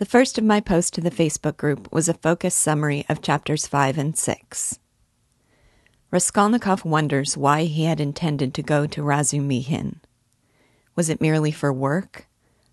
The 0.00 0.06
first 0.06 0.38
of 0.38 0.44
my 0.44 0.60
posts 0.60 0.90
to 0.92 1.02
the 1.02 1.10
Facebook 1.10 1.58
group 1.58 1.92
was 1.92 2.08
a 2.08 2.14
focused 2.14 2.58
summary 2.58 3.04
of 3.10 3.20
chapters 3.20 3.66
5 3.66 3.98
and 3.98 4.16
6. 4.16 4.78
Raskolnikov 6.10 6.86
wonders 6.86 7.36
why 7.36 7.64
he 7.64 7.84
had 7.84 8.00
intended 8.00 8.54
to 8.54 8.62
go 8.62 8.86
to 8.86 9.02
Razumihin. 9.02 9.96
Was 10.96 11.10
it 11.10 11.20
merely 11.20 11.50
for 11.50 11.70
work? 11.70 12.26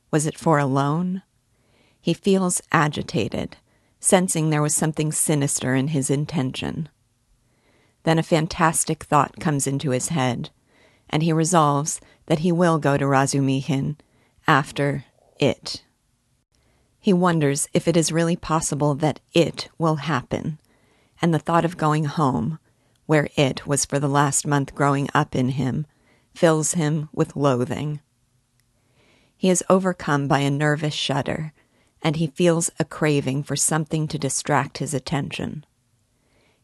Was 0.09 0.25
it 0.25 0.37
for 0.37 0.57
a 0.57 0.65
loan? 0.65 1.21
He 1.99 2.13
feels 2.13 2.61
agitated, 2.71 3.57
sensing 3.99 4.49
there 4.49 4.61
was 4.61 4.73
something 4.73 5.11
sinister 5.11 5.75
in 5.75 5.89
his 5.89 6.09
intention. 6.09 6.87
Then 8.03 8.17
a 8.17 8.23
fantastic 8.23 9.03
thought 9.03 9.41
comes 9.41 9.67
into 9.67 9.89
his 9.89 10.07
head, 10.07 10.49
and 11.09 11.23
he 11.23 11.33
resolves 11.33 11.99
that 12.27 12.39
he 12.39 12.53
will 12.53 12.79
go 12.79 12.95
to 12.95 13.03
Razumihin 13.03 13.97
after 14.47 15.03
it. 15.41 15.83
He 16.99 17.13
wonders 17.13 17.67
if 17.73 17.87
it 17.87 17.95
is 17.95 18.11
really 18.11 18.35
possible 18.35 18.95
that 18.95 19.19
it 19.33 19.69
will 19.77 19.95
happen, 19.97 20.59
and 21.21 21.33
the 21.33 21.39
thought 21.39 21.65
of 21.65 21.77
going 21.77 22.05
home, 22.05 22.59
where 23.05 23.29
it 23.35 23.65
was 23.65 23.85
for 23.85 23.99
the 23.99 24.09
last 24.09 24.45
month 24.45 24.75
growing 24.75 25.07
up 25.13 25.35
in 25.35 25.49
him, 25.49 25.85
fills 26.33 26.73
him 26.73 27.09
with 27.13 27.35
loathing. 27.35 28.01
He 29.35 29.49
is 29.49 29.63
overcome 29.69 30.27
by 30.27 30.39
a 30.39 30.51
nervous 30.51 30.93
shudder, 30.93 31.53
and 32.01 32.15
he 32.15 32.27
feels 32.27 32.71
a 32.79 32.85
craving 32.85 33.43
for 33.43 33.55
something 33.55 34.07
to 34.07 34.17
distract 34.17 34.79
his 34.79 34.93
attention. 34.93 35.65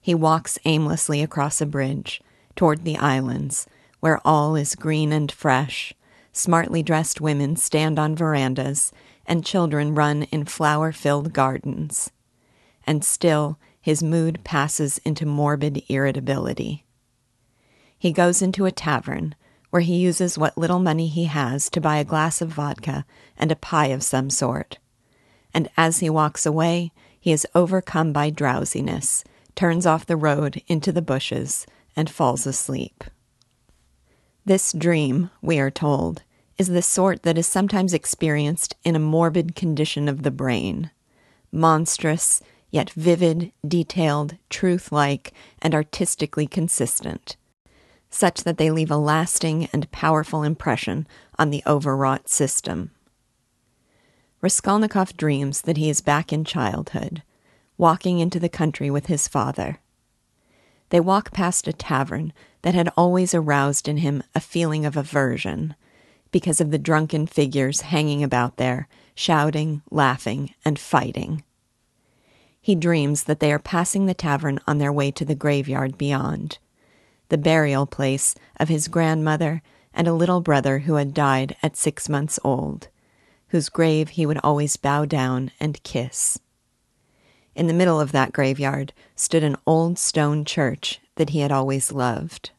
He 0.02 0.14
walks 0.14 0.60
aimlessly 0.66 1.22
across 1.22 1.62
a 1.62 1.66
bridge 1.66 2.22
toward 2.56 2.84
the 2.84 2.98
islands, 2.98 3.68
where 4.00 4.20
all 4.26 4.56
is 4.56 4.76
green 4.76 5.12
and 5.14 5.32
fresh. 5.32 5.94
Smartly 6.34 6.84
dressed 6.84 7.22
women 7.22 7.56
stand 7.56 7.98
on 7.98 8.16
verandas 8.16 8.92
and 9.26 9.46
children 9.46 9.96
run 9.96 10.24
in 10.24 10.46
flower 10.46 10.92
filled 10.92 11.34
gardens. 11.34 12.12
And 12.86 13.04
still, 13.04 13.58
his 13.80 14.04
mood 14.04 14.40
passes 14.44 14.98
into 15.00 15.26
morbid 15.26 15.84
irritability. 15.90 16.86
He 17.98 18.12
goes 18.12 18.42
into 18.42 18.66
a 18.66 18.72
tavern, 18.72 19.36
where 19.70 19.82
he 19.82 19.96
uses 19.96 20.38
what 20.38 20.58
little 20.58 20.80
money 20.80 21.08
he 21.08 21.26
has 21.26 21.70
to 21.70 21.82
buy 21.82 21.98
a 21.98 22.04
glass 22.04 22.42
of 22.42 22.50
vodka 22.50 23.06
and 23.38 23.52
a 23.52 23.56
pie 23.56 23.88
of 23.88 24.04
some 24.04 24.30
sort. 24.30 24.78
And 25.54 25.70
as 25.78 26.00
he 26.00 26.10
walks 26.10 26.46
away, 26.46 26.92
he 27.20 27.32
is 27.32 27.48
overcome 27.56 28.14
by 28.14 28.30
drowsiness, 28.30 29.24
turns 29.56 29.86
off 29.86 30.06
the 30.06 30.18
road 30.18 30.62
into 30.68 30.92
the 30.92 31.02
bushes, 31.02 31.66
and 31.96 32.10
falls 32.10 32.46
asleep. 32.46 33.04
This 34.46 34.74
dream, 34.74 35.30
we 35.42 35.58
are 35.60 35.72
told, 35.72 36.24
is 36.58 36.68
the 36.68 36.82
sort 36.82 37.24
that 37.24 37.38
is 37.38 37.48
sometimes 37.48 37.94
experienced 37.94 38.76
in 38.84 38.96
a 38.96 39.00
morbid 39.00 39.56
condition 39.56 40.08
of 40.08 40.24
the 40.24 40.32
brain. 40.32 40.92
Monstrous, 41.52 42.42
yet 42.72 42.90
vivid, 42.92 43.52
detailed, 43.68 44.38
truth 44.50 44.92
like, 44.92 45.34
and 45.62 45.74
artistically 45.74 46.48
consistent, 46.48 47.38
such 48.10 48.44
that 48.44 48.58
they 48.58 48.72
leave 48.72 48.92
a 48.92 48.98
lasting 48.98 49.68
and 49.74 49.92
powerful 49.92 50.44
impression 50.44 51.08
on 51.38 51.50
the 51.50 51.64
overwrought 51.66 52.30
system. 52.30 52.92
Raskolnikov 54.42 55.16
dreams 55.16 55.62
that 55.62 55.78
he 55.78 55.90
is 55.90 56.02
back 56.02 56.34
in 56.34 56.44
childhood, 56.44 57.24
walking 57.78 58.20
into 58.20 58.40
the 58.40 58.50
country 58.50 58.90
with 58.90 59.06
his 59.06 59.28
father. 59.28 59.80
They 60.90 61.00
walk 61.00 61.32
past 61.32 61.68
a 61.68 61.74
tavern 61.74 62.34
that 62.62 62.76
had 62.76 62.90
always 62.98 63.34
aroused 63.34 63.88
in 63.88 63.98
him 63.98 64.22
a 64.36 64.40
feeling 64.40 64.86
of 64.86 64.98
aversion 64.98 65.76
because 66.34 66.60
of 66.60 66.72
the 66.72 66.78
drunken 66.78 67.28
figures 67.28 67.82
hanging 67.82 68.24
about 68.24 68.58
there, 68.58 68.90
shouting, 69.16 69.84
laughing, 69.90 70.54
and 70.66 70.78
fighting. 70.78 71.44
He 72.60 72.76
dreams 72.76 73.24
that 73.26 73.40
they 73.40 73.54
are 73.54 73.60
passing 73.60 74.08
the 74.08 74.14
tavern 74.14 74.60
on 74.68 74.80
their 74.80 74.92
way 74.92 75.12
to 75.12 75.24
the 75.24 75.36
graveyard 75.36 75.98
beyond, 75.98 76.58
the 77.30 77.38
burial 77.38 77.86
place 77.86 78.36
of 78.60 78.68
his 78.68 78.88
grandmother 78.88 79.62
and 79.94 80.08
a 80.08 80.14
little 80.14 80.42
brother 80.42 80.80
who 80.80 80.96
had 80.96 81.14
died 81.14 81.56
at 81.62 81.78
six 81.78 82.10
months 82.10 82.40
old, 82.44 82.88
whose 83.50 83.70
grave 83.70 84.10
he 84.10 84.26
would 84.26 84.40
always 84.44 84.76
bow 84.76 85.06
down 85.06 85.52
and 85.60 85.84
kiss. 85.84 86.40
In 87.54 87.68
the 87.68 87.74
middle 87.74 88.02
of 88.02 88.12
that 88.12 88.34
graveyard 88.34 88.92
stood 89.16 89.44
an 89.44 89.58
old 89.68 90.00
stone 90.00 90.46
church 90.46 91.00
that 91.16 91.30
he 91.30 91.40
had 91.42 91.52
always 91.52 91.92
loved. 91.92 92.50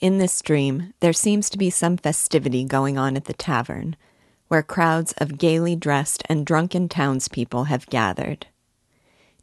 In 0.00 0.18
this 0.18 0.42
dream, 0.42 0.92
there 1.00 1.12
seems 1.12 1.48
to 1.50 1.58
be 1.58 1.70
some 1.70 1.96
festivity 1.96 2.64
going 2.64 2.98
on 2.98 3.16
at 3.16 3.26
the 3.26 3.32
tavern, 3.32 3.96
where 4.48 4.62
crowds 4.62 5.12
of 5.18 5.38
gaily 5.38 5.76
dressed 5.76 6.22
and 6.28 6.44
drunken 6.44 6.88
townspeople 6.88 7.64
have 7.64 7.86
gathered. 7.86 8.46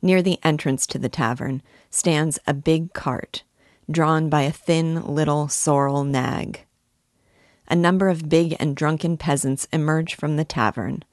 Near 0.02 0.22
the 0.22 0.40
entrance 0.44 0.86
to 0.88 1.00
the 1.00 1.10
tavern 1.10 1.62
stands 1.90 2.40
a 2.46 2.54
big 2.54 2.94
cart, 2.94 3.44
drawn 3.90 4.30
by 4.30 4.42
a 4.42 4.52
thin 4.52 5.06
little 5.06 5.48
sorrel 5.48 6.04
nag. 6.04 6.66
A 7.68 7.76
number 7.76 8.10
of 8.10 8.30
big 8.30 8.56
and 8.60 8.76
drunken 8.76 9.18
peasants 9.18 9.68
emerge 9.72 10.16
from 10.16 10.36
the 10.36 10.46
tavern, 10.46 11.04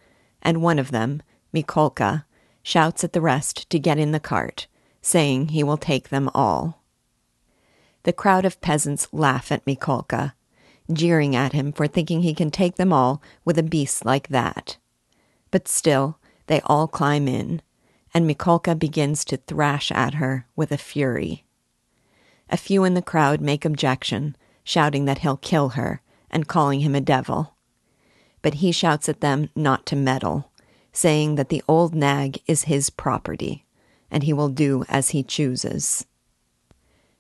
and 0.42 0.62
one 0.62 0.78
of 0.78 0.90
them, 0.90 1.22
Mikolka, 1.54 2.24
shouts 2.62 3.04
at 3.04 3.12
the 3.12 3.20
rest 3.20 3.70
to 3.70 3.78
get 3.78 3.98
in 3.98 4.12
the 4.12 4.20
cart, 4.20 4.66
saying 5.00 5.48
he 5.48 5.62
will 5.62 5.76
take 5.76 6.08
them 6.08 6.28
all. 6.34 6.77
The 8.08 8.14
crowd 8.14 8.46
of 8.46 8.62
peasants 8.62 9.06
laugh 9.12 9.52
at 9.52 9.66
Mikolka, 9.66 10.32
jeering 10.90 11.36
at 11.36 11.52
him 11.52 11.72
for 11.72 11.86
thinking 11.86 12.22
he 12.22 12.32
can 12.32 12.50
take 12.50 12.76
them 12.76 12.90
all 12.90 13.20
with 13.44 13.58
a 13.58 13.62
beast 13.62 14.06
like 14.06 14.28
that. 14.28 14.78
But 15.50 15.68
still, 15.68 16.18
they 16.46 16.62
all 16.62 16.88
climb 16.88 17.28
in, 17.28 17.60
and 18.14 18.26
Mikolka 18.26 18.78
begins 18.78 19.26
to 19.26 19.36
thrash 19.36 19.92
at 19.92 20.14
her 20.14 20.46
with 20.56 20.72
a 20.72 20.78
fury. 20.78 21.44
A 22.48 22.56
few 22.56 22.82
in 22.82 22.94
the 22.94 23.02
crowd 23.02 23.42
make 23.42 23.66
objection, 23.66 24.36
shouting 24.64 25.04
that 25.04 25.18
he'll 25.18 25.36
kill 25.36 25.68
her 25.76 26.00
and 26.30 26.48
calling 26.48 26.80
him 26.80 26.94
a 26.94 27.02
devil. 27.02 27.56
But 28.40 28.54
he 28.54 28.72
shouts 28.72 29.10
at 29.10 29.20
them 29.20 29.50
not 29.54 29.84
to 29.84 29.96
meddle, 29.96 30.50
saying 30.94 31.34
that 31.34 31.50
the 31.50 31.62
old 31.68 31.94
nag 31.94 32.40
is 32.46 32.62
his 32.62 32.88
property, 32.88 33.66
and 34.10 34.22
he 34.22 34.32
will 34.32 34.48
do 34.48 34.86
as 34.88 35.10
he 35.10 35.22
chooses. 35.22 36.06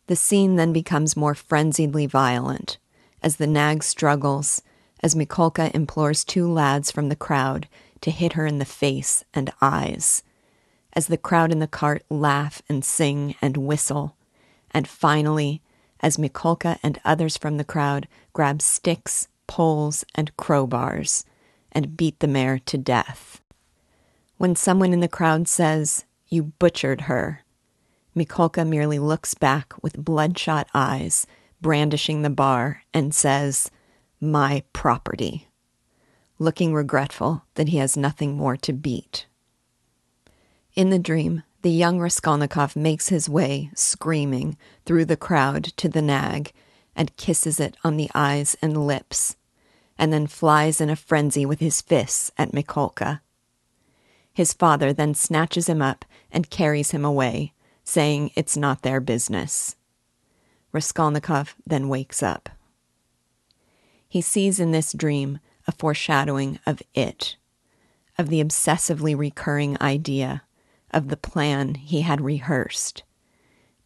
The 0.08 0.16
scene 0.16 0.56
then 0.56 0.72
becomes 0.72 1.16
more 1.16 1.34
frenziedly 1.34 2.06
violent. 2.06 2.78
As 3.22 3.36
the 3.36 3.46
nag 3.46 3.84
struggles, 3.84 4.62
as 5.02 5.14
Mikolka 5.14 5.70
implores 5.74 6.24
two 6.24 6.50
lads 6.50 6.90
from 6.90 7.08
the 7.08 7.16
crowd 7.16 7.68
to 8.00 8.10
hit 8.10 8.32
her 8.32 8.46
in 8.46 8.58
the 8.58 8.64
face 8.64 9.24
and 9.34 9.52
eyes, 9.60 10.22
as 10.94 11.08
the 11.08 11.18
crowd 11.18 11.52
in 11.52 11.58
the 11.58 11.66
cart 11.66 12.04
laugh 12.08 12.62
and 12.68 12.84
sing 12.84 13.34
and 13.42 13.58
whistle, 13.58 14.16
and 14.70 14.88
finally, 14.88 15.60
as 16.00 16.16
Mikolka 16.16 16.78
and 16.82 16.98
others 17.04 17.36
from 17.36 17.58
the 17.58 17.64
crowd 17.64 18.08
grab 18.32 18.62
sticks, 18.62 19.28
poles, 19.46 20.04
and 20.14 20.34
crowbars 20.36 21.24
and 21.70 21.96
beat 21.96 22.20
the 22.20 22.26
mare 22.26 22.58
to 22.60 22.78
death. 22.78 23.42
When 24.38 24.56
someone 24.56 24.92
in 24.92 25.00
the 25.00 25.08
crowd 25.08 25.48
says, 25.48 26.06
You 26.28 26.44
butchered 26.44 27.02
her, 27.02 27.44
Mikolka 28.18 28.66
merely 28.66 28.98
looks 28.98 29.34
back 29.34 29.72
with 29.82 30.04
bloodshot 30.04 30.68
eyes, 30.74 31.26
brandishing 31.60 32.22
the 32.22 32.30
bar, 32.30 32.82
and 32.92 33.14
says, 33.14 33.70
My 34.20 34.64
property, 34.72 35.46
looking 36.38 36.74
regretful 36.74 37.44
that 37.54 37.68
he 37.68 37.76
has 37.76 37.96
nothing 37.96 38.36
more 38.36 38.56
to 38.56 38.72
beat. 38.72 39.26
In 40.74 40.90
the 40.90 40.98
dream, 40.98 41.44
the 41.62 41.70
young 41.70 42.00
Raskolnikov 42.00 42.76
makes 42.76 43.08
his 43.08 43.28
way, 43.28 43.70
screaming, 43.74 44.56
through 44.84 45.04
the 45.04 45.16
crowd 45.16 45.64
to 45.76 45.88
the 45.88 46.02
nag 46.02 46.52
and 46.94 47.16
kisses 47.16 47.60
it 47.60 47.76
on 47.84 47.96
the 47.96 48.10
eyes 48.14 48.56
and 48.60 48.86
lips, 48.86 49.36
and 49.96 50.12
then 50.12 50.26
flies 50.26 50.80
in 50.80 50.90
a 50.90 50.96
frenzy 50.96 51.46
with 51.46 51.60
his 51.60 51.80
fists 51.80 52.32
at 52.36 52.52
Mikolka. 52.52 53.20
His 54.32 54.52
father 54.52 54.92
then 54.92 55.14
snatches 55.14 55.68
him 55.68 55.82
up 55.82 56.04
and 56.30 56.50
carries 56.50 56.92
him 56.92 57.04
away, 57.04 57.52
saying 57.88 58.30
it's 58.34 58.54
not 58.54 58.82
their 58.82 59.00
business. 59.00 59.74
Raskolnikov 60.72 61.56
then 61.66 61.88
wakes 61.88 62.22
up. 62.22 62.50
He 64.06 64.20
sees 64.20 64.60
in 64.60 64.72
this 64.72 64.92
dream 64.92 65.38
a 65.66 65.72
foreshadowing 65.72 66.58
of 66.66 66.82
it, 66.92 67.36
of 68.18 68.28
the 68.28 68.44
obsessively 68.44 69.16
recurring 69.16 69.78
idea, 69.80 70.42
of 70.90 71.08
the 71.08 71.16
plan 71.16 71.76
he 71.76 72.02
had 72.02 72.20
rehearsed 72.20 73.04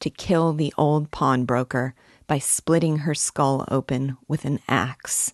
to 0.00 0.10
kill 0.10 0.52
the 0.52 0.74
old 0.76 1.12
pawnbroker 1.12 1.94
by 2.26 2.40
splitting 2.40 2.98
her 2.98 3.14
skull 3.14 3.64
open 3.68 4.16
with 4.26 4.44
an 4.44 4.58
axe. 4.66 5.32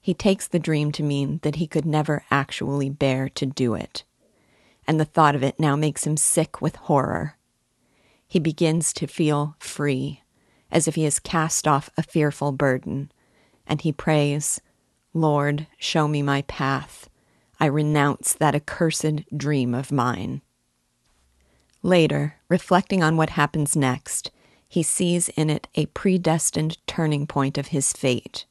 He 0.00 0.14
takes 0.14 0.46
the 0.46 0.60
dream 0.60 0.92
to 0.92 1.02
mean 1.02 1.40
that 1.42 1.56
he 1.56 1.66
could 1.66 1.84
never 1.84 2.24
actually 2.30 2.90
bear 2.90 3.28
to 3.30 3.44
do 3.44 3.74
it 3.74 4.04
and 4.86 5.00
the 5.00 5.04
thought 5.04 5.34
of 5.34 5.42
it 5.42 5.58
now 5.58 5.76
makes 5.76 6.06
him 6.06 6.16
sick 6.16 6.60
with 6.60 6.76
horror. 6.76 7.36
He 8.26 8.38
begins 8.38 8.92
to 8.94 9.06
feel 9.06 9.56
free, 9.58 10.22
as 10.70 10.88
if 10.88 10.94
he 10.94 11.04
has 11.04 11.18
cast 11.18 11.68
off 11.68 11.90
a 11.96 12.02
fearful 12.02 12.52
burden, 12.52 13.12
and 13.66 13.80
he 13.80 13.92
prays, 13.92 14.60
Lord, 15.12 15.66
show 15.78 16.08
me 16.08 16.22
my 16.22 16.42
path. 16.42 17.08
I 17.60 17.66
renounce 17.66 18.32
that 18.32 18.54
accursed 18.54 19.22
dream 19.36 19.74
of 19.74 19.92
mine. 19.92 20.42
Later, 21.82 22.36
reflecting 22.48 23.02
on 23.02 23.16
what 23.16 23.30
happens 23.30 23.76
next, 23.76 24.30
he 24.66 24.82
sees 24.82 25.28
in 25.30 25.50
it 25.50 25.68
a 25.76 25.86
predestined 25.86 26.78
turning 26.86 27.26
point 27.26 27.56
of 27.56 27.68
his 27.68 27.92
fate. 27.92 28.46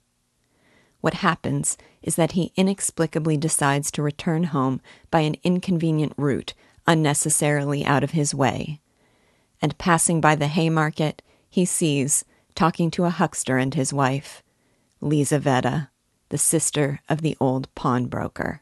What 1.04 1.16
happens 1.16 1.78
is 2.02 2.16
that 2.16 2.32
he 2.32 2.54
inexplicably 2.56 3.36
decides 3.36 3.92
to 3.92 4.02
return 4.02 4.46
home 4.46 4.80
by 5.12 5.20
an 5.20 5.36
inconvenient 5.44 6.14
route, 6.16 6.54
unnecessarily 6.88 7.84
out 7.84 8.06
of 8.06 8.12
his 8.12 8.34
way. 8.34 8.80
And 9.62 9.78
passing 9.78 10.22
by 10.22 10.36
the 10.36 10.48
Haymarket, 10.48 11.22
he 11.50 11.66
sees, 11.66 12.24
talking 12.56 12.90
to 12.92 13.04
a 13.04 13.10
huckster 13.10 13.58
and 13.58 13.74
his 13.74 13.92
wife, 13.92 14.44
Lizaveta, 15.02 15.90
the 16.30 16.38
sister 16.38 17.02
of 17.10 17.20
the 17.20 17.36
old 17.38 17.68
pawnbroker. 17.76 18.62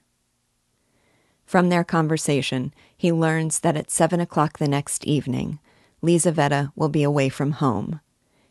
From 1.45 1.69
their 1.69 1.83
conversation, 1.83 2.73
he 2.97 3.11
learns 3.11 3.59
that 3.59 3.77
at 3.77 3.91
seven 3.91 4.19
o'clock 4.19 4.57
the 4.57 4.67
next 4.67 5.05
evening, 5.05 5.59
Lizaveta 6.01 6.71
will 6.75 6.89
be 6.89 7.03
away 7.03 7.29
from 7.29 7.51
home, 7.51 7.99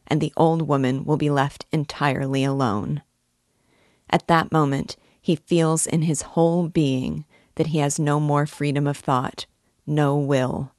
and 0.07 0.21
the 0.21 0.33
old 0.37 0.69
woman 0.69 1.05
will 1.05 1.17
be 1.17 1.29
left 1.29 1.67
entirely 1.73 2.45
alone. 2.45 3.03
At 4.11 4.27
that 4.27 4.53
moment, 4.53 4.97
he 5.23 5.37
feels 5.37 5.87
in 5.87 6.03
his 6.03 6.23
whole 6.23 6.69
being 6.69 7.25
that 7.55 7.69
he 7.69 7.79
has 7.79 7.99
no 7.99 8.21
more 8.21 8.47
freedom 8.47 8.87
of 8.87 8.97
thought, 8.97 9.47
no 9.87 10.17
will, 10.17 10.73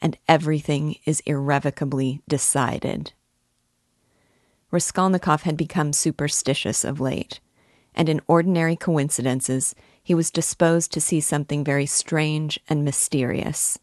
and 0.00 0.18
everything 0.28 0.96
is 1.04 1.20
irrevocably 1.20 2.20
decided. 2.28 3.12
Raskolnikov 4.70 5.42
had 5.42 5.56
become 5.56 5.92
superstitious 5.92 6.84
of 6.84 7.00
late, 7.00 7.40
and 7.94 8.08
in 8.08 8.20
ordinary 8.26 8.76
coincidences 8.76 9.74
he 10.02 10.14
was 10.14 10.30
disposed 10.30 10.92
to 10.92 11.00
see 11.00 11.20
something 11.20 11.64
very 11.64 11.86
strange 11.86 12.58
and 12.68 12.84
mysterious. 12.84 13.78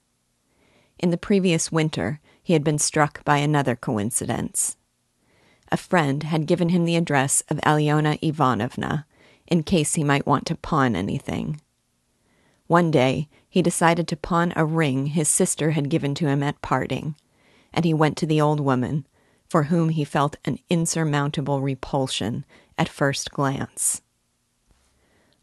In 1.00 1.10
the 1.10 1.18
previous 1.18 1.72
winter, 1.72 2.20
he 2.44 2.54
had 2.54 2.64
been 2.64 2.78
struck 2.78 3.24
by 3.24 3.38
another 3.38 3.76
coincidence. 3.76 4.78
A 5.72 5.78
friend 5.78 6.24
had 6.24 6.48
given 6.48 6.70
him 6.70 6.86
the 6.86 6.96
address 6.98 7.42
of 7.50 7.58
Aliona 7.66 8.20
Ivanovna 8.22 9.06
in 9.48 9.64
case 9.64 9.96
he 9.96 10.04
might 10.04 10.28
want 10.28 10.46
to 10.48 10.56
pawn 10.56 10.96
anything. 10.96 11.62
One 12.68 12.92
day, 12.92 13.28
he 13.50 13.62
decided 13.62 14.08
to 14.08 14.16
pawn 14.16 14.54
a 14.56 14.66
ring 14.66 15.08
his 15.08 15.28
sister 15.28 15.72
had 15.72 15.90
given 15.90 16.16
to 16.16 16.28
him 16.28 16.42
at 16.42 16.62
parting, 16.62 17.16
and 17.74 17.84
he 17.84 17.94
went 17.94 18.18
to 18.18 18.26
the 18.26 18.40
old 18.40 18.62
woman, 18.62 19.06
for 19.50 19.64
whom 19.64 19.90
he 19.90 20.06
felt 20.06 20.38
an 20.46 20.60
insurmountable 20.70 21.60
repulsion 21.60 22.46
at 22.78 22.88
first 22.88 23.32
glance. 23.32 24.02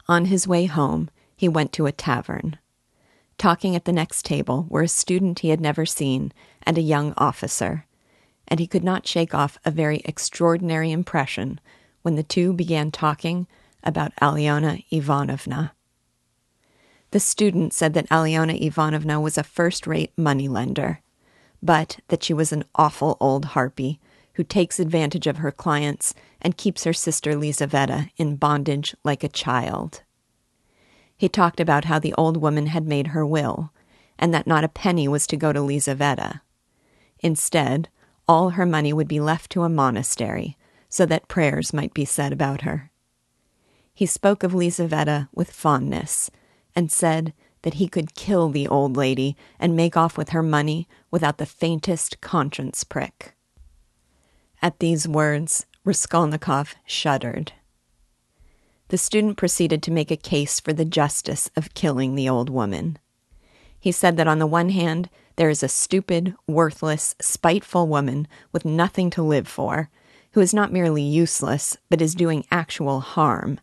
On 0.07 0.25
his 0.25 0.47
way 0.47 0.65
home, 0.65 1.09
he 1.35 1.47
went 1.47 1.71
to 1.73 1.85
a 1.85 1.91
tavern. 1.91 2.57
Talking 3.37 3.75
at 3.75 3.85
the 3.85 3.93
next 3.93 4.25
table 4.25 4.65
were 4.69 4.81
a 4.81 4.87
student 4.87 5.39
he 5.39 5.49
had 5.49 5.61
never 5.61 5.85
seen 5.85 6.33
and 6.63 6.77
a 6.77 6.81
young 6.81 7.13
officer, 7.15 7.85
and 8.49 8.59
he 8.59 8.67
could 8.67 8.83
not 8.83 9.07
shake 9.07 9.33
off 9.33 9.57
a 9.63 9.71
very 9.71 10.01
extraordinary 10.05 10.91
impression 10.91 11.59
when 12.01 12.15
the 12.15 12.23
two 12.23 12.51
began 12.53 12.91
talking 12.91 13.47
about 13.83 14.15
Aliona 14.21 14.83
Ivanovna. 14.91 15.73
The 17.11 17.19
student 17.19 17.73
said 17.73 17.93
that 17.93 18.09
Aliona 18.09 18.59
Ivanovna 18.61 19.19
was 19.19 19.37
a 19.37 19.43
first 19.43 19.87
rate 19.87 20.11
moneylender, 20.17 21.01
but 21.61 21.99
that 22.09 22.23
she 22.23 22.33
was 22.33 22.51
an 22.51 22.63
awful 22.75 23.17
old 23.19 23.45
harpy 23.45 23.99
who 24.33 24.43
takes 24.43 24.79
advantage 24.79 25.27
of 25.27 25.37
her 25.37 25.51
clients 25.51 26.13
and 26.41 26.55
keeps 26.55 26.83
her 26.83 26.93
sister 26.93 27.33
Lizaveta 27.35 28.09
in 28.17 28.35
bondage 28.35 28.95
like 29.03 29.23
a 29.23 29.29
child. 29.29 30.03
He 31.17 31.27
talked 31.27 31.59
about 31.59 31.85
how 31.85 31.99
the 31.99 32.13
old 32.13 32.37
woman 32.37 32.67
had 32.67 32.87
made 32.87 33.07
her 33.07 33.25
will, 33.25 33.73
and 34.17 34.33
that 34.33 34.47
not 34.47 34.63
a 34.63 34.69
penny 34.69 35.07
was 35.07 35.27
to 35.27 35.35
go 35.35 35.51
to 35.51 35.59
Lizaveta. 35.59 36.41
Instead, 37.19 37.89
all 38.29 38.51
her 38.51 38.65
money 38.65 38.93
would 38.93 39.07
be 39.07 39.19
left 39.19 39.49
to 39.49 39.63
a 39.63 39.69
monastery, 39.69 40.55
so 40.87 41.03
that 41.03 41.27
prayers 41.27 41.73
might 41.73 41.95
be 41.95 42.05
said 42.05 42.31
about 42.31 42.61
her. 42.61 42.91
He 43.91 44.05
spoke 44.05 44.43
of 44.43 44.53
Lizaveta 44.53 45.27
with 45.33 45.51
fondness, 45.51 46.29
and 46.75 46.91
said 46.91 47.33
that 47.63 47.73
he 47.73 47.87
could 47.87 48.13
kill 48.13 48.49
the 48.49 48.67
old 48.67 48.95
lady 48.95 49.35
and 49.59 49.75
make 49.75 49.97
off 49.97 50.15
with 50.15 50.29
her 50.29 50.43
money 50.43 50.87
without 51.09 51.39
the 51.39 51.45
faintest 51.47 52.21
conscience 52.21 52.83
prick. 52.83 53.33
At 54.61 54.77
these 54.77 55.07
words, 55.07 55.65
Raskolnikov 55.83 56.75
shuddered. 56.85 57.53
The 58.89 58.99
student 58.99 59.37
proceeded 59.37 59.81
to 59.83 59.91
make 59.91 60.11
a 60.11 60.15
case 60.15 60.59
for 60.59 60.71
the 60.71 60.85
justice 60.85 61.49
of 61.55 61.73
killing 61.73 62.13
the 62.13 62.29
old 62.29 62.51
woman. 62.51 62.99
He 63.79 63.91
said 63.91 64.17
that 64.17 64.27
on 64.27 64.37
the 64.37 64.45
one 64.45 64.69
hand, 64.69 65.09
there 65.39 65.49
is 65.49 65.63
a 65.63 65.69
stupid, 65.69 66.35
worthless, 66.47 67.15
spiteful 67.21 67.87
woman 67.87 68.27
with 68.51 68.65
nothing 68.65 69.09
to 69.09 69.23
live 69.23 69.47
for, 69.47 69.89
who 70.33 70.41
is 70.41 70.53
not 70.53 70.73
merely 70.73 71.01
useless, 71.01 71.77
but 71.89 72.01
is 72.01 72.13
doing 72.13 72.45
actual 72.51 72.99
harm, 72.99 73.57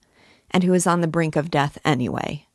and 0.51 0.65
who 0.65 0.73
is 0.73 0.87
on 0.87 1.03
the 1.03 1.07
brink 1.07 1.37
of 1.37 1.51
death 1.51 1.77
anyway. 1.85 2.47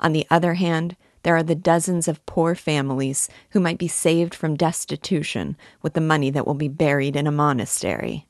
On 0.00 0.12
the 0.12 0.26
other 0.30 0.52
hand, 0.52 0.96
there 1.22 1.34
are 1.34 1.42
the 1.42 1.54
dozens 1.54 2.08
of 2.08 2.26
poor 2.26 2.54
families 2.54 3.30
who 3.52 3.58
might 3.58 3.78
be 3.78 3.88
saved 3.88 4.34
from 4.34 4.54
destitution 4.54 5.56
with 5.80 5.94
the 5.94 6.02
money 6.02 6.28
that 6.28 6.46
will 6.46 6.52
be 6.52 6.68
buried 6.68 7.16
in 7.16 7.26
a 7.26 7.32
monastery. 7.32 8.26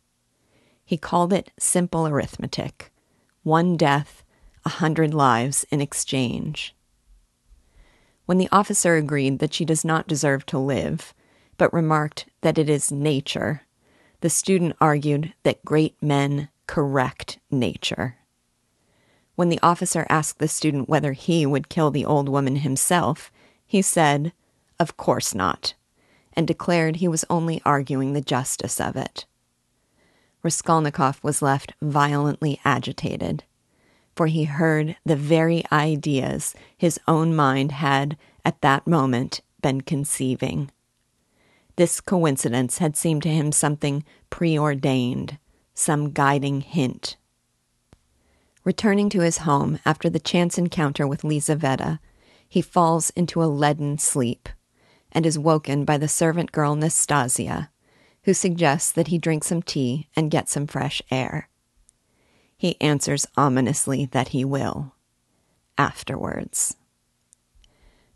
He 0.84 0.96
called 0.96 1.32
it 1.32 1.50
simple 1.58 2.06
arithmetic 2.06 2.92
one 3.42 3.76
death, 3.76 4.22
a 4.64 4.68
hundred 4.68 5.12
lives 5.12 5.66
in 5.72 5.80
exchange. 5.80 6.75
When 8.26 8.38
the 8.38 8.48
officer 8.52 8.96
agreed 8.96 9.38
that 9.38 9.54
she 9.54 9.64
does 9.64 9.84
not 9.84 10.08
deserve 10.08 10.44
to 10.46 10.58
live, 10.58 11.14
but 11.56 11.72
remarked 11.72 12.26
that 12.42 12.58
it 12.58 12.68
is 12.68 12.92
nature, 12.92 13.62
the 14.20 14.30
student 14.30 14.76
argued 14.80 15.32
that 15.44 15.64
great 15.64 15.94
men 16.02 16.48
correct 16.66 17.38
nature. 17.50 18.16
When 19.36 19.48
the 19.48 19.60
officer 19.62 20.06
asked 20.08 20.38
the 20.38 20.48
student 20.48 20.88
whether 20.88 21.12
he 21.12 21.46
would 21.46 21.68
kill 21.68 21.90
the 21.90 22.04
old 22.04 22.28
woman 22.28 22.56
himself, 22.56 23.30
he 23.66 23.82
said, 23.82 24.32
Of 24.80 24.96
course 24.96 25.34
not, 25.34 25.74
and 26.32 26.46
declared 26.46 26.96
he 26.96 27.08
was 27.08 27.24
only 27.30 27.62
arguing 27.64 28.12
the 28.12 28.20
justice 28.20 28.80
of 28.80 28.96
it. 28.96 29.26
Raskolnikov 30.42 31.22
was 31.22 31.42
left 31.42 31.72
violently 31.82 32.60
agitated, 32.64 33.44
for 34.16 34.26
he 34.26 34.44
heard 34.44 34.96
the 35.04 35.14
very 35.14 35.62
ideas 35.70 36.54
his 36.76 36.98
own 37.06 37.36
mind 37.36 37.70
had 37.70 38.16
at 38.44 38.62
that 38.62 38.86
moment 38.86 39.42
been 39.60 39.82
conceiving. 39.82 40.70
This 41.76 42.00
coincidence 42.00 42.78
had 42.78 42.96
seemed 42.96 43.22
to 43.24 43.28
him 43.28 43.52
something 43.52 44.02
preordained, 44.30 45.38
some 45.74 46.12
guiding 46.12 46.62
hint. 46.62 47.18
Returning 48.64 49.10
to 49.10 49.20
his 49.20 49.38
home 49.38 49.78
after 49.84 50.08
the 50.08 50.18
chance 50.18 50.56
encounter 50.56 51.06
with 51.06 51.22
Lizaveta, 51.22 52.00
he 52.48 52.62
falls 52.62 53.10
into 53.10 53.42
a 53.42 53.44
leaden 53.44 53.98
sleep 53.98 54.48
and 55.12 55.26
is 55.26 55.38
woken 55.38 55.84
by 55.84 55.98
the 55.98 56.08
servant 56.08 56.52
girl 56.52 56.74
Nastasia, 56.74 57.70
who 58.24 58.32
suggests 58.32 58.90
that 58.92 59.08
he 59.08 59.18
drink 59.18 59.44
some 59.44 59.62
tea 59.62 60.08
and 60.16 60.30
get 60.30 60.48
some 60.48 60.66
fresh 60.66 61.02
air. 61.10 61.48
He 62.56 62.80
answers 62.80 63.26
ominously 63.36 64.06
that 64.06 64.28
he 64.28 64.44
will. 64.44 64.94
Afterwards. 65.76 66.76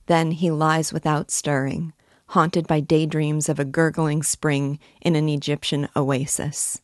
Then 0.06 0.32
he 0.32 0.50
lies 0.50 0.92
without 0.92 1.30
stirring, 1.30 1.92
haunted 2.28 2.66
by 2.66 2.80
daydreams 2.80 3.48
of 3.48 3.58
a 3.58 3.64
gurgling 3.64 4.22
spring 4.22 4.78
in 5.00 5.14
an 5.14 5.28
Egyptian 5.28 5.88
oasis. 5.94 6.80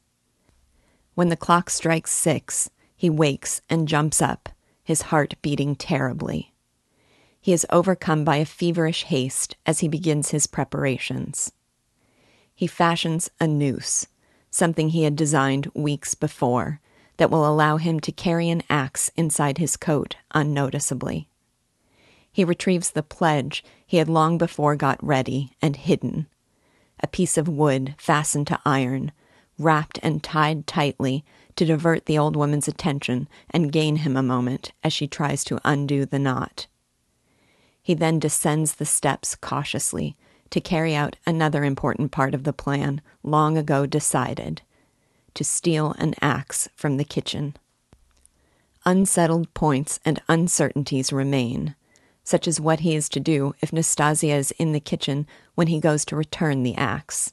When 1.15 1.29
the 1.29 1.37
clock 1.37 1.71
strikes 1.71 2.13
six, 2.13 2.69
he 2.95 3.09
wakes 3.09 3.61
and 3.71 3.89
jumps 3.89 4.21
up, 4.21 4.49
his 4.85 5.03
heart 5.03 5.35
beating 5.43 5.75
terribly. 5.75 6.53
He 7.41 7.53
is 7.53 7.67
overcome 7.71 8.25
by 8.25 8.37
a 8.37 8.45
feverish 8.45 9.05
haste 9.05 9.57
as 9.65 9.81
he 9.81 9.89
begins 9.89 10.31
his 10.31 10.47
preparations. 10.47 11.53
He 12.55 12.67
fashions 12.67 13.31
a 13.41 13.47
noose, 13.47 14.09
something 14.51 14.89
he 14.89 15.05
had 15.05 15.15
designed 15.17 15.71
weeks 15.75 16.15
before, 16.15 16.81
that 17.17 17.31
will 17.31 17.49
allow 17.49 17.77
him 17.77 18.01
to 18.01 18.13
carry 18.13 18.49
an 18.49 18.63
axe 18.69 19.11
inside 19.17 19.59
his 19.59 19.77
coat 19.77 20.17
unnoticeably. 20.35 21.29
He 22.31 22.45
retrieves 22.45 22.91
the 22.91 23.03
pledge 23.03 23.65
he 23.87 23.97
had 23.97 24.09
long 24.09 24.39
before 24.39 24.77
got 24.77 25.03
ready 25.03 25.53
and 25.63 25.77
hidden 25.77 26.27
a 27.01 27.07
piece 27.07 27.37
of 27.37 27.49
wood 27.49 27.95
fastened 27.99 28.47
to 28.47 28.61
iron, 28.65 29.13
wrapped 29.59 29.99
and 30.03 30.23
tied 30.23 30.67
tightly 30.67 31.25
to 31.57 31.65
divert 31.65 32.07
the 32.07 32.19
old 32.19 32.37
woman's 32.37 32.69
attention 32.69 33.29
and 33.51 33.73
gain 33.73 33.97
him 33.97 34.17
a 34.17 34.23
moment 34.23 34.73
as 34.83 34.93
she 34.93 35.07
tries 35.07 35.45
to 35.45 35.61
undo 35.65 36.05
the 36.05 36.19
knot. 36.19 36.67
He 37.83 37.95
then 37.95 38.19
descends 38.19 38.75
the 38.75 38.85
steps 38.85 39.35
cautiously 39.35 40.17
to 40.51 40.61
carry 40.61 40.95
out 40.95 41.17
another 41.27 41.65
important 41.65 42.13
part 42.13 42.35
of 42.35 42.45
the 42.45 42.53
plan 42.53 43.01
long 43.23 43.57
ago 43.57 43.87
decided 43.87 44.63
to 45.37 45.45
steal 45.45 45.93
an 45.99 46.15
axe 46.21 46.69
from 46.75 46.97
the 46.97 47.05
kitchen. 47.05 47.55
unsettled 48.87 49.53
points 49.53 49.99
and 50.05 50.23
uncertainties 50.29 51.13
remain, 51.13 51.75
such 52.23 52.47
as 52.49 52.61
what 52.61 52.81
he 52.81 52.95
is 52.95 53.09
to 53.09 53.21
do 53.21 53.55
if 53.61 53.73
Nastasia 53.73 54.35
is 54.35 54.53
in 54.53 54.73
the 54.73 54.81
kitchen 54.81 55.27
when 55.57 55.67
he 55.67 55.81
goes 55.81 56.05
to 56.05 56.17
return 56.17 56.63
the 56.63 56.77
axe. 56.77 57.33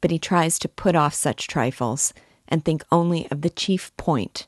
But 0.00 0.10
he 0.10 0.18
tries 0.18 0.58
to 0.58 0.68
put 0.68 0.96
off 0.96 1.14
such 1.14 1.46
trifles 1.46 2.12
and 2.48 2.64
think 2.64 2.82
only 2.90 3.30
of 3.30 3.42
the 3.42 3.50
chief 3.50 3.94
point 3.96 4.46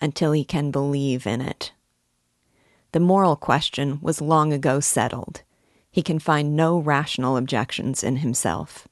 until 0.00 0.32
he 0.32 0.44
can 0.44 0.70
believe 0.70 1.26
in 1.26 1.40
it. 1.40 1.72
The 2.90 3.00
moral 3.00 3.36
question 3.36 3.98
was 4.02 4.20
long 4.20 4.52
ago 4.52 4.80
settled. 4.80 5.42
He 5.90 6.02
can 6.02 6.18
find 6.18 6.56
no 6.56 6.78
rational 6.78 7.36
objections 7.36 8.02
in 8.02 8.16
himself. 8.16 8.88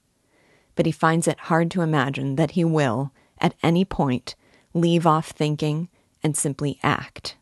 But 0.75 0.87
he 0.87 0.93
finds 0.93 1.29
it 1.29 1.39
hard 1.41 1.71
to 1.73 1.83
imagine 1.83 2.37
that 2.37 2.53
he 2.53 2.65
will, 2.65 3.13
at 3.39 3.55
any 3.63 3.85
point, 3.85 4.35
leave 4.73 5.07
off 5.07 5.31
thinking 5.31 5.89
and 6.23 6.37
simply 6.37 6.79
act. 6.83 7.37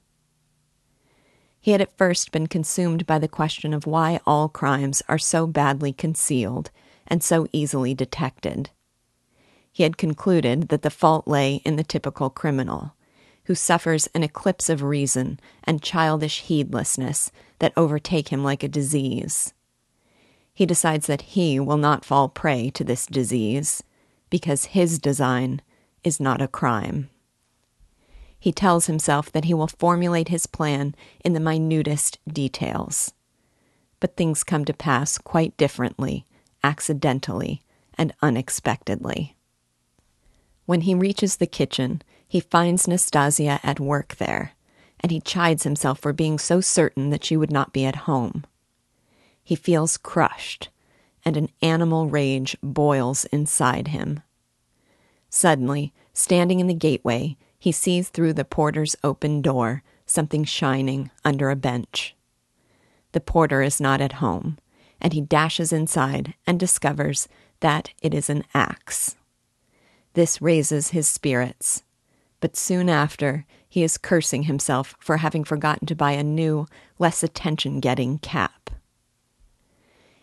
He 1.60 1.72
had 1.72 1.80
at 1.80 1.96
first 1.98 2.32
been 2.32 2.46
consumed 2.46 3.06
by 3.06 3.18
the 3.18 3.28
question 3.28 3.74
of 3.74 3.86
why 3.86 4.20
all 4.26 4.48
crimes 4.48 5.02
are 5.08 5.18
so 5.18 5.46
badly 5.46 5.92
concealed 5.92 6.70
and 7.06 7.22
so 7.22 7.46
easily 7.52 7.94
detected. 7.94 8.70
He 9.72 9.82
had 9.82 9.98
concluded 9.98 10.68
that 10.68 10.82
the 10.82 10.90
fault 10.90 11.28
lay 11.28 11.56
in 11.64 11.76
the 11.76 11.84
typical 11.84 12.30
criminal, 12.30 12.94
who 13.44 13.54
suffers 13.54 14.08
an 14.14 14.22
eclipse 14.22 14.68
of 14.68 14.82
reason 14.82 15.40
and 15.64 15.82
childish 15.82 16.42
heedlessness 16.42 17.30
that 17.58 17.72
overtake 17.76 18.28
him 18.28 18.44
like 18.44 18.62
a 18.62 18.68
disease. 18.68 19.52
He 20.58 20.66
decides 20.66 21.06
that 21.06 21.22
he 21.22 21.60
will 21.60 21.76
not 21.76 22.04
fall 22.04 22.28
prey 22.28 22.68
to 22.70 22.82
this 22.82 23.06
disease 23.06 23.80
because 24.28 24.74
his 24.74 24.98
design 24.98 25.62
is 26.02 26.18
not 26.18 26.42
a 26.42 26.48
crime. 26.48 27.10
He 28.40 28.50
tells 28.50 28.86
himself 28.86 29.30
that 29.30 29.44
he 29.44 29.54
will 29.54 29.68
formulate 29.68 30.30
his 30.30 30.48
plan 30.48 30.96
in 31.24 31.32
the 31.32 31.38
minutest 31.38 32.18
details. 32.26 33.12
But 34.00 34.16
things 34.16 34.42
come 34.42 34.64
to 34.64 34.74
pass 34.74 35.16
quite 35.16 35.56
differently, 35.56 36.26
accidentally, 36.64 37.62
and 37.96 38.12
unexpectedly. 38.20 39.36
When 40.66 40.80
he 40.80 40.92
reaches 40.92 41.36
the 41.36 41.46
kitchen, 41.46 42.02
he 42.26 42.40
finds 42.40 42.88
Nastasia 42.88 43.60
at 43.62 43.78
work 43.78 44.16
there, 44.16 44.54
and 44.98 45.12
he 45.12 45.20
chides 45.20 45.62
himself 45.62 46.00
for 46.00 46.12
being 46.12 46.36
so 46.36 46.60
certain 46.60 47.10
that 47.10 47.24
she 47.24 47.36
would 47.36 47.52
not 47.52 47.72
be 47.72 47.84
at 47.84 48.08
home. 48.10 48.44
He 49.48 49.54
feels 49.54 49.96
crushed, 49.96 50.68
and 51.24 51.34
an 51.34 51.48
animal 51.62 52.06
rage 52.06 52.54
boils 52.62 53.24
inside 53.32 53.88
him. 53.88 54.20
Suddenly, 55.30 55.94
standing 56.12 56.60
in 56.60 56.66
the 56.66 56.74
gateway, 56.74 57.38
he 57.58 57.72
sees 57.72 58.10
through 58.10 58.34
the 58.34 58.44
porter's 58.44 58.94
open 59.02 59.40
door 59.40 59.82
something 60.04 60.44
shining 60.44 61.10
under 61.24 61.48
a 61.48 61.56
bench. 61.56 62.14
The 63.12 63.22
porter 63.22 63.62
is 63.62 63.80
not 63.80 64.02
at 64.02 64.20
home, 64.20 64.58
and 65.00 65.14
he 65.14 65.22
dashes 65.22 65.72
inside 65.72 66.34
and 66.46 66.60
discovers 66.60 67.26
that 67.60 67.94
it 68.02 68.12
is 68.12 68.28
an 68.28 68.44
axe. 68.52 69.16
This 70.12 70.42
raises 70.42 70.88
his 70.90 71.08
spirits, 71.08 71.84
but 72.40 72.54
soon 72.54 72.90
after, 72.90 73.46
he 73.66 73.82
is 73.82 73.96
cursing 73.96 74.42
himself 74.42 74.94
for 75.00 75.16
having 75.16 75.42
forgotten 75.42 75.86
to 75.86 75.96
buy 75.96 76.12
a 76.12 76.22
new, 76.22 76.66
less 76.98 77.22
attention 77.22 77.80
getting 77.80 78.18
cap. 78.18 78.52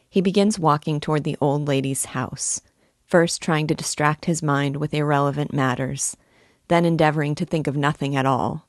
He 0.09 0.21
begins 0.21 0.59
walking 0.59 0.99
toward 0.99 1.23
the 1.23 1.37
old 1.41 1.67
lady's 1.67 2.05
house, 2.05 2.61
first 3.05 3.41
trying 3.41 3.67
to 3.67 3.75
distract 3.75 4.25
his 4.25 4.41
mind 4.41 4.77
with 4.77 4.93
irrelevant 4.93 5.53
matters, 5.53 6.15
then 6.67 6.85
endeavoring 6.85 7.35
to 7.35 7.45
think 7.45 7.67
of 7.67 7.75
nothing 7.75 8.15
at 8.15 8.25
all, 8.25 8.67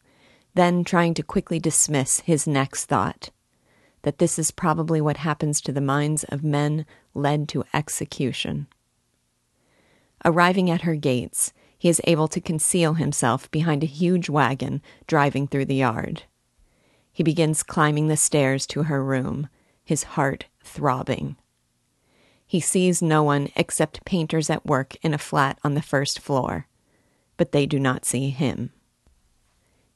then 0.55 0.85
trying 0.85 1.15
to 1.15 1.23
quickly 1.23 1.59
dismiss 1.59 2.21
his 2.21 2.47
next 2.47 2.87
thought 2.87 3.31
that 4.07 4.19
this 4.19 4.39
is 4.39 4.53
probably 4.53 5.01
what 5.01 5.17
happens 5.17 5.61
to 5.61 5.73
the 5.73 5.81
minds 5.81 6.23
of 6.25 6.45
men 6.45 6.87
led 7.13 7.49
to 7.49 7.65
execution. 7.75 8.69
Arriving 10.25 10.71
at 10.71 10.83
her 10.83 10.95
gates, 10.95 11.53
he 11.77 11.89
is 11.89 12.01
able 12.05 12.29
to 12.29 12.41
conceal 12.41 12.95
himself 12.95 13.51
behind 13.51 13.83
a 13.83 13.87
huge 13.87 14.31
wagon 14.31 14.81
driving 15.09 15.49
through 15.49 15.65
the 15.65 15.75
yard. 15.75 16.23
He 17.13 17.25
begins 17.25 17.65
climbing 17.65 18.07
the 18.07 18.17
stairs 18.17 18.65
to 18.69 18.85
her 18.85 19.03
room, 19.03 19.49
his 19.87 20.03
heart 20.03 20.47
throbbing. 20.63 21.37
He 22.45 22.61
sees 22.61 23.01
no 23.01 23.23
one 23.23 23.51
except 23.57 24.05
painters 24.05 24.51
at 24.51 24.67
work 24.67 24.97
in 24.97 25.15
a 25.15 25.19
flat 25.19 25.59
on 25.63 25.75
the 25.75 25.81
first 25.81 26.19
floor, 26.19 26.67
but 27.37 27.53
they 27.53 27.67
do 27.67 27.79
not 27.79 28.05
see 28.05 28.31
him. 28.31 28.73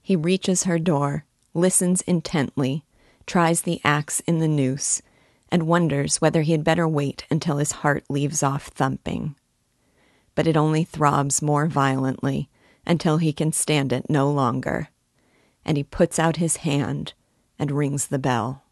He 0.00 0.14
reaches 0.14 0.62
her 0.62 0.78
door, 0.78 1.24
listens 1.54 2.02
intently, 2.02 2.84
tries 3.26 3.62
the 3.62 3.80
axe 3.84 4.20
in 4.20 4.38
the 4.38 4.48
noose, 4.48 5.02
and 5.50 5.66
wonders 5.66 6.20
whether 6.20 6.42
he 6.42 6.52
had 6.52 6.64
better 6.64 6.86
wait 6.86 7.26
until 7.28 7.58
his 7.58 7.72
heart 7.72 8.04
leaves 8.08 8.42
off 8.44 8.68
thumping. 8.68 9.34
But 10.36 10.46
it 10.46 10.56
only 10.56 10.84
throbs 10.84 11.42
more 11.42 11.66
violently 11.66 12.48
until 12.86 13.18
he 13.18 13.32
can 13.32 13.52
stand 13.52 13.92
it 13.92 14.08
no 14.08 14.30
longer, 14.30 14.88
and 15.64 15.76
he 15.76 15.82
puts 15.82 16.18
out 16.20 16.36
his 16.36 16.58
hand 16.58 17.12
and 17.58 17.72
rings 17.72 18.06
the 18.06 18.18
bell. 18.18 18.62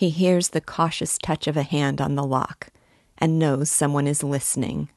He 0.00 0.08
hears 0.08 0.48
the 0.48 0.62
cautious 0.62 1.18
touch 1.18 1.46
of 1.46 1.58
a 1.58 1.62
hand 1.62 2.00
on 2.00 2.14
the 2.14 2.24
lock 2.24 2.68
and 3.18 3.38
knows 3.38 3.70
someone 3.70 4.06
is 4.06 4.22
listening. 4.22 4.88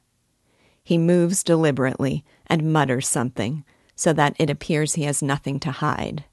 He 0.82 0.96
moves 0.96 1.44
deliberately 1.44 2.24
and 2.46 2.72
mutters 2.72 3.06
something 3.06 3.66
so 3.94 4.14
that 4.14 4.34
it 4.38 4.48
appears 4.48 4.94
he 4.94 5.02
has 5.02 5.20
nothing 5.20 5.60
to 5.60 5.72
hide. 5.72 6.24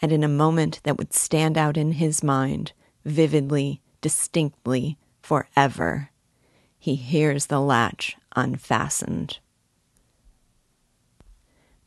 And 0.00 0.12
in 0.12 0.22
a 0.22 0.28
moment 0.28 0.78
that 0.84 0.96
would 0.96 1.12
stand 1.12 1.58
out 1.58 1.76
in 1.76 1.94
his 1.94 2.22
mind, 2.22 2.70
vividly, 3.04 3.80
distinctly, 4.00 4.96
forever, 5.20 6.10
he 6.78 6.94
hears 6.94 7.46
the 7.46 7.60
latch 7.60 8.16
unfastened. 8.36 9.40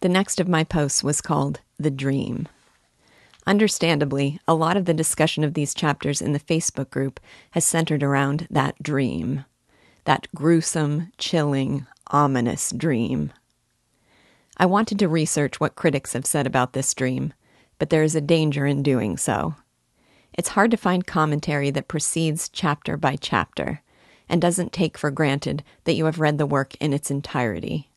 The 0.02 0.10
next 0.10 0.42
of 0.42 0.50
my 0.50 0.66
posts 0.66 1.06
was 1.06 1.22
called 1.22 1.62
The 1.78 1.90
Dream. 1.90 2.50
Understandably, 3.50 4.40
a 4.48 4.54
lot 4.54 4.78
of 4.78 4.86
the 4.86 4.94
discussion 4.94 5.44
of 5.44 5.56
these 5.56 5.74
chapters 5.74 6.22
in 6.22 6.34
the 6.34 6.40
Facebook 6.40 6.92
group 6.92 7.20
has 7.50 7.66
centered 7.66 8.04
around 8.04 8.46
that 8.52 8.76
dream, 8.80 9.44
that 10.04 10.28
gruesome, 10.36 11.12
chilling, 11.18 11.88
ominous 12.12 12.70
dream. 12.70 13.34
I 14.58 14.68
wanted 14.68 15.00
to 15.00 15.08
research 15.08 15.60
what 15.60 15.76
critics 15.76 16.14
have 16.14 16.28
said 16.28 16.46
about 16.46 16.74
this 16.74 16.94
dream, 16.94 17.34
but 17.80 17.90
there 17.90 18.04
is 18.04 18.14
a 18.14 18.22
danger 18.22 18.68
in 18.68 18.84
doing 18.84 19.18
so. 19.18 19.56
It's 20.32 20.50
hard 20.50 20.70
to 20.70 20.78
find 20.78 21.08
commentary 21.08 21.72
that 21.72 21.88
proceeds 21.88 22.50
chapter 22.50 22.98
by 22.98 23.16
chapter 23.16 23.82
and 24.30 24.40
doesn't 24.40 24.74
take 24.74 24.96
for 24.96 25.10
granted 25.10 25.64
that 25.86 25.96
you 25.96 26.06
have 26.06 26.20
read 26.20 26.38
the 26.38 26.46
work 26.46 26.76
in 26.80 26.94
its 26.94 27.10
entirety. 27.10 27.89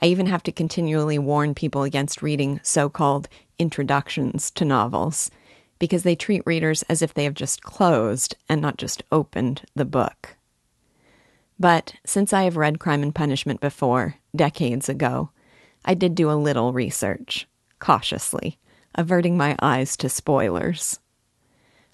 I 0.00 0.06
even 0.06 0.26
have 0.26 0.42
to 0.44 0.52
continually 0.52 1.18
warn 1.18 1.54
people 1.54 1.82
against 1.82 2.22
reading 2.22 2.60
so 2.62 2.88
called 2.88 3.28
introductions 3.58 4.50
to 4.52 4.64
novels 4.64 5.30
because 5.78 6.02
they 6.02 6.16
treat 6.16 6.42
readers 6.46 6.82
as 6.84 7.02
if 7.02 7.14
they 7.14 7.24
have 7.24 7.34
just 7.34 7.62
closed 7.62 8.36
and 8.48 8.60
not 8.60 8.78
just 8.78 9.02
opened 9.12 9.62
the 9.74 9.84
book. 9.84 10.36
But 11.58 11.94
since 12.06 12.32
I 12.32 12.44
have 12.44 12.56
read 12.56 12.80
Crime 12.80 13.02
and 13.02 13.14
Punishment 13.14 13.60
before, 13.60 14.16
decades 14.34 14.88
ago, 14.88 15.30
I 15.84 15.94
did 15.94 16.14
do 16.14 16.30
a 16.30 16.32
little 16.32 16.72
research, 16.72 17.46
cautiously, 17.78 18.58
averting 18.94 19.36
my 19.36 19.56
eyes 19.60 19.96
to 19.98 20.08
spoilers. 20.08 20.98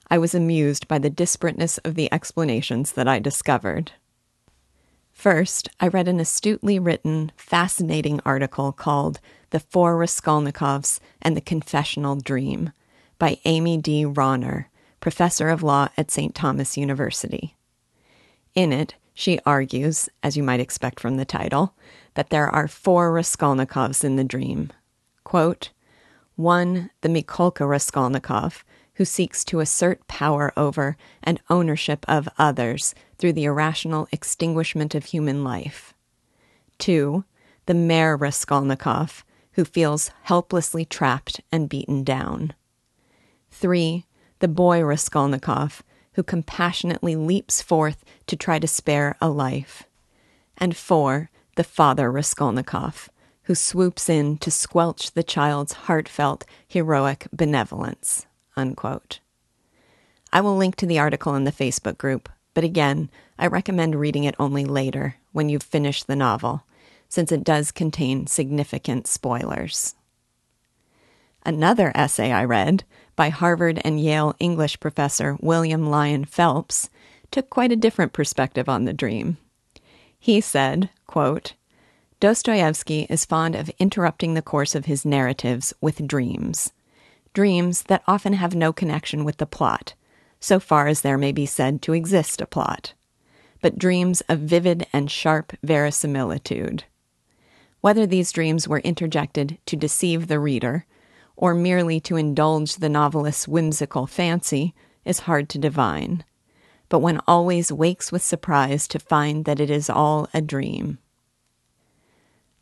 I 0.08 0.18
was 0.18 0.34
amused 0.34 0.86
by 0.86 0.98
the 0.98 1.10
disparateness 1.10 1.80
of 1.84 1.96
the 1.96 2.12
explanations 2.12 2.92
that 2.92 3.08
I 3.08 3.18
discovered. 3.18 3.92
First, 5.16 5.70
I 5.80 5.88
read 5.88 6.08
an 6.08 6.20
astutely 6.20 6.78
written, 6.78 7.32
fascinating 7.37 8.20
article 8.26 8.70
called 8.70 9.18
The 9.49 9.58
Four 9.58 9.96
Raskolnikovs 9.96 11.00
and 11.23 11.35
the 11.35 11.40
Confessional 11.40 12.16
Dream 12.16 12.70
by 13.18 13.38
Amy 13.46 13.78
D. 13.78 14.04
Ronner, 14.04 14.68
professor 15.00 15.49
of 15.49 15.62
law 15.62 15.88
at 15.96 16.11
St. 16.11 16.35
Thomas 16.35 16.76
University. 16.76 17.56
In 18.54 18.75
it, 18.75 18.96
she 19.14 19.40
argues, 19.46 20.11
as 20.23 20.37
you 20.37 20.42
might 20.42 20.61
expect 20.61 21.00
from 21.00 21.16
the 21.16 21.25
title, 21.25 21.75
that 22.12 22.28
there 22.28 22.50
are 22.50 22.68
four 22.68 23.11
Raskolnikovs 23.11 24.04
in 24.04 24.16
the 24.16 24.23
dream. 24.23 24.70
Quote, 25.25 25.70
one, 26.37 26.90
the 27.00 27.08
Mikolka 27.08 27.66
Raskolnikov, 27.66 28.66
who 28.97 29.05
seeks 29.05 29.45
to 29.45 29.61
assert 29.61 30.07
power 30.09 30.53
over 30.57 30.97
and 31.23 31.41
ownership 31.49 32.05
of 32.09 32.29
others 32.38 32.95
through 33.19 33.33
the 33.33 33.45
irrational 33.45 34.09
extinguishment 34.11 34.95
of 34.95 35.07
human 35.07 35.45
life. 35.45 35.95
Two, 36.79 37.25
the 37.67 37.75
Mare 37.75 38.17
Raskolnikov, 38.17 39.25
who 39.53 39.65
feels 39.65 40.11
helplessly 40.25 40.85
trapped 40.85 41.41
and 41.50 41.69
beaten 41.69 42.05
down. 42.05 42.55
Three, 43.50 44.05
the 44.41 44.49
boy 44.49 44.83
Raskolnikov, 44.83 45.83
who 46.12 46.23
compassionately 46.23 47.17
leaps 47.17 47.62
forth 47.62 48.05
to 48.26 48.37
try 48.37 48.59
to 48.59 48.67
spare 48.67 49.17
a 49.21 49.29
life. 49.29 49.85
And 50.59 50.76
four, 50.76 51.31
the 51.57 51.65
father 51.65 52.11
Raskolnikov, 52.11 53.11
who 53.43 53.55
swoops 53.55 54.09
in 54.09 54.38
to 54.38 54.50
squelch 54.50 55.12
the 55.12 55.23
child's 55.23 55.73
heartfelt, 55.73 56.45
heroic 56.67 57.26
benevolence. 57.33 58.26
Unquote. 58.56 59.20
I 60.32 60.40
will 60.40 60.56
link 60.56 60.76
to 60.76 60.86
the 60.86 60.98
article 60.98 61.34
in 61.34 61.44
the 61.44 61.52
Facebook 61.52 61.98
group, 61.98 62.28
but 62.54 62.64
again, 62.64 63.10
I 63.38 63.46
recommend 63.46 63.94
reading 63.94 64.25
it 64.25 64.34
only 64.38 64.64
later, 64.64 65.16
when 65.32 65.48
you've 65.48 65.62
finished 65.62 66.06
the 66.06 66.16
novel, 66.16 66.64
since 67.08 67.30
it 67.30 67.44
does 67.44 67.70
contain 67.70 68.26
significant 68.26 69.06
spoilers. 69.06 69.94
Another 71.44 71.92
essay 71.94 72.32
I 72.32 72.44
read 72.44 72.84
by 73.14 73.28
Harvard 73.28 73.80
and 73.84 74.00
Yale 74.00 74.34
English 74.40 74.80
professor 74.80 75.36
William 75.40 75.88
Lyon 75.88 76.25
Phelps 76.25 76.90
took 77.30 77.50
quite 77.50 77.70
a 77.70 77.76
different 77.76 78.12
perspective 78.12 78.68
on 78.68 78.84
the 78.84 78.92
dream. 78.92 79.36
He 80.18 80.40
said, 80.40 80.90
quote, 81.06 81.54
Dostoevsky 82.18 83.06
is 83.10 83.25
fond 83.25 83.54
of 83.54 83.70
interrupting 83.78 84.34
the 84.34 84.42
course 84.42 84.75
of 84.75 84.86
his 84.86 85.04
narratives 85.04 85.72
with 85.80 86.06
dreams. 86.08 86.72
Dreams 87.37 87.83
that 87.83 88.02
often 88.09 88.33
have 88.33 88.55
no 88.55 88.73
connection 88.73 89.23
with 89.23 89.37
the 89.37 89.45
plot, 89.45 89.93
so 90.40 90.59
far 90.59 90.88
as 90.88 91.02
there 91.02 91.19
may 91.19 91.33
be 91.33 91.45
said 91.45 91.83
to 91.83 91.93
exist 91.93 92.40
a 92.40 92.47
plot, 92.47 92.95
but 93.61 93.78
dreams 93.78 94.23
of 94.23 94.38
vivid 94.38 94.87
and 94.90 95.11
sharp 95.11 95.52
verisimilitude. 95.62 96.85
Whether 97.83 98.07
these 98.07 98.33
dreams 98.33 98.66
were 98.66 98.78
interjected 98.81 99.59
to 99.66 99.76
deceive 99.76 100.28
the 100.28 100.40
reader, 100.40 100.87
or 101.37 101.52
merely 101.52 102.00
to 102.00 102.16
indulge 102.16 102.76
the 102.76 102.88
novelist's 102.88 103.47
whimsical 103.47 104.07
fancy, 104.07 104.75
is 105.05 105.28
hard 105.28 105.50
to 105.50 105.59
divine 105.59 106.25
but 106.88 107.00
one 107.00 107.21
always 107.26 107.73
wakes 107.73 108.12
with 108.12 108.23
surprise 108.23 108.87
to 108.88 108.99
find 108.99 109.45
that 109.45 109.61
it 109.61 109.71
is 109.71 109.90
all 109.90 110.28
a 110.33 110.40
dream. 110.40 110.99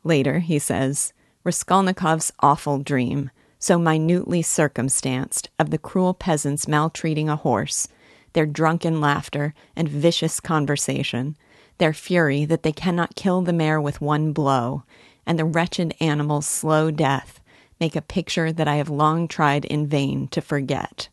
Later, 0.03 0.39
he 0.39 0.59
says, 0.59 1.13
Raskolnikov's 1.43 2.31
awful 2.39 2.79
dream, 2.79 3.29
so 3.59 3.77
minutely 3.77 4.41
circumstanced, 4.41 5.49
of 5.57 5.69
the 5.69 5.77
cruel 5.77 6.13
peasants 6.13 6.67
maltreating 6.67 7.29
a 7.29 7.35
horse, 7.35 7.87
their 8.33 8.45
drunken 8.45 8.99
laughter 8.99 9.53
and 9.75 9.87
vicious 9.87 10.39
conversation, 10.39 11.37
their 11.77 11.93
fury 11.93 12.45
that 12.45 12.63
they 12.63 12.71
cannot 12.71 13.15
kill 13.15 13.41
the 13.41 13.53
mare 13.53 13.81
with 13.81 14.01
one 14.01 14.33
blow, 14.33 14.83
and 15.25 15.39
the 15.39 15.45
wretched 15.45 15.93
animal's 15.99 16.47
slow 16.47 16.91
death, 16.91 17.41
make 17.79 17.95
a 17.95 18.01
picture 18.01 18.51
that 18.51 18.67
I 18.67 18.75
have 18.75 18.89
long 18.89 19.27
tried 19.27 19.65
in 19.65 19.87
vain 19.87 20.27
to 20.29 20.41
forget. 20.41 21.09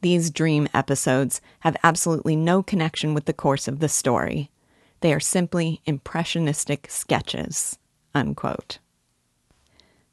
These 0.00 0.30
dream 0.30 0.68
episodes 0.72 1.40
have 1.60 1.76
absolutely 1.82 2.34
no 2.34 2.62
connection 2.62 3.12
with 3.12 3.26
the 3.26 3.32
course 3.32 3.68
of 3.68 3.80
the 3.80 3.88
story. 3.88 4.50
They 5.00 5.12
are 5.12 5.20
simply 5.20 5.82
impressionistic 5.84 6.86
sketches. 6.90 7.78
Unquote. 8.14 8.78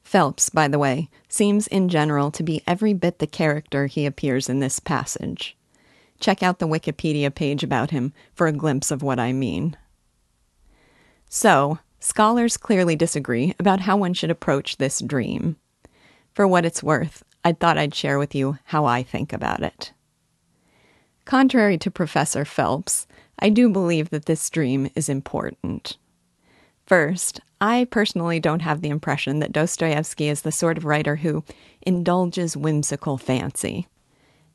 Phelps, 0.08 0.50
by 0.50 0.70
the 0.70 0.80
way, 0.80 1.10
seems 1.28 1.68
in 1.68 1.90
general 1.90 2.32
to 2.32 2.42
be 2.42 2.64
every 2.66 2.94
bit 2.94 3.20
the 3.20 3.28
character 3.28 3.88
he 3.88 4.06
appears 4.06 4.48
in 4.48 4.62
this 4.62 4.80
passage. 4.80 5.58
Check 6.22 6.42
out 6.42 6.60
the 6.60 6.68
Wikipedia 6.68 7.36
page 7.36 7.62
about 7.62 7.92
him 7.92 8.14
for 8.34 8.48
a 8.48 8.54
glimpse 8.54 8.90
of 8.90 9.04
what 9.04 9.20
I 9.20 9.34
mean. 9.34 9.76
So, 11.28 11.80
scholars 12.00 12.56
clearly 12.56 12.96
disagree 12.96 13.54
about 13.60 13.82
how 13.82 13.98
one 13.98 14.14
should 14.14 14.32
approach 14.32 14.78
this 14.78 15.02
dream. 15.02 15.58
For 16.34 16.48
what 16.48 16.64
it's 16.64 16.82
worth, 16.82 17.22
I 17.44 17.52
thought 17.52 17.78
I'd 17.78 17.94
share 17.94 18.18
with 18.18 18.34
you 18.34 18.60
how 18.64 18.86
I 18.86 19.04
think 19.04 19.34
about 19.34 19.62
it. 19.62 19.92
Contrary 21.26 21.78
to 21.80 21.92
Professor 21.92 22.46
Phelps, 22.46 23.08
I 23.40 23.50
do 23.50 23.68
believe 23.68 24.12
that 24.12 24.26
this 24.26 24.50
dream 24.50 24.90
is 24.96 25.10
important. 25.10 25.98
First, 26.86 27.42
I 27.60 27.88
personally 27.90 28.40
don't 28.40 28.62
have 28.62 28.82
the 28.82 28.90
impression 28.90 29.40
that 29.40 29.52
Dostoevsky 29.52 30.30
is 30.30 30.42
the 30.42 30.52
sort 30.52 30.78
of 30.78 30.86
writer 30.86 31.18
who 31.18 31.44
indulges 31.82 32.56
whimsical 32.56 33.18
fancy. 33.18 33.88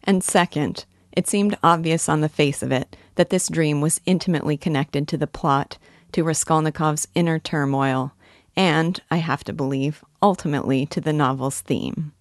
And 0.04 0.23
second, 0.23 0.85
it 1.12 1.26
seemed 1.26 1.59
obvious 1.62 2.09
on 2.09 2.20
the 2.20 2.29
face 2.29 2.62
of 2.62 2.70
it 2.72 2.96
that 3.16 3.31
this 3.31 3.48
dream 3.48 3.81
was 3.81 4.00
intimately 4.07 4.57
connected 4.57 5.09
to 5.09 5.16
the 5.16 5.26
plot, 5.26 5.79
to 6.12 6.24
Raskolnikov's 6.24 7.09
inner 7.14 7.38
turmoil, 7.38 8.12
and, 8.55 9.00
I 9.11 9.16
have 9.16 9.44
to 9.44 9.53
believe, 9.53 10.05
ultimately 10.22 10.87
to 10.87 11.00
the 11.00 11.12
novel's 11.12 11.61
theme. 11.61 12.12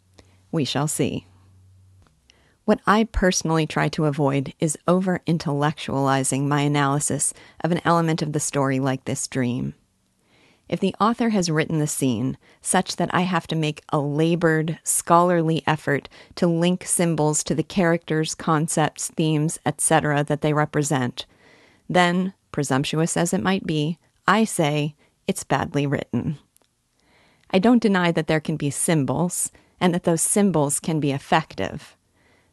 We 0.51 0.65
shall 0.65 0.88
see. 0.88 1.27
What 2.65 2.79
I 2.88 3.03
personally 3.05 3.67
try 3.67 3.89
to 3.89 4.05
avoid 4.05 4.53
is 4.60 4.77
over 4.88 5.21
intellectualizing 5.27 6.47
my 6.47 6.62
analysis 6.62 7.34
of 7.63 7.71
an 7.71 7.82
element 7.84 8.21
of 8.21 8.34
the 8.34 8.39
story 8.39 8.79
like 8.79 9.05
this 9.05 9.27
dream. 9.27 9.73
If 10.71 10.79
the 10.79 10.95
author 11.01 11.29
has 11.29 11.51
written 11.51 11.79
the 11.79 11.86
scene 11.86 12.38
such 12.62 12.95
that 12.95 13.13
I 13.13 13.21
have 13.21 13.45
to 13.47 13.57
make 13.57 13.84
a 13.89 13.99
labored, 13.99 14.79
scholarly 14.84 15.63
effort 15.67 16.07
to 16.36 16.47
link 16.47 16.86
symbols 16.86 17.43
to 17.43 17.53
the 17.53 17.62
characters, 17.62 18.34
concepts, 18.34 19.10
themes, 19.10 19.60
etc., 19.65 20.23
that 20.23 20.39
they 20.39 20.53
represent, 20.53 21.25
then, 21.89 22.34
presumptuous 22.53 23.17
as 23.17 23.34
it 23.34 23.43
might 23.43 23.67
be, 23.67 23.99
I 24.25 24.45
say 24.45 24.95
it's 25.27 25.43
badly 25.43 25.86
written. 25.86 26.38
I 27.49 27.60
don't 27.60 27.81
deny 27.81 28.13
that 28.13 28.27
there 28.27 28.39
can 28.39 28.55
be 28.55 28.69
symbols, 28.69 29.51
and 29.81 29.93
that 29.93 30.03
those 30.03 30.21
symbols 30.21 30.79
can 30.79 31.01
be 31.01 31.12
effective. 31.12 31.97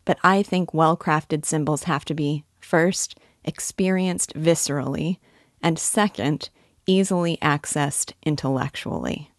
But 0.04 0.18
I 0.24 0.42
think 0.42 0.74
well 0.74 0.96
crafted 0.96 1.44
symbols 1.44 1.84
have 1.84 2.04
to 2.06 2.14
be, 2.14 2.42
first, 2.58 3.16
experienced 3.44 4.34
viscerally, 4.34 5.18
and 5.62 5.78
second, 5.78 6.50
easily 6.88 7.36
accessed 7.40 8.14
intellectually. 8.24 9.30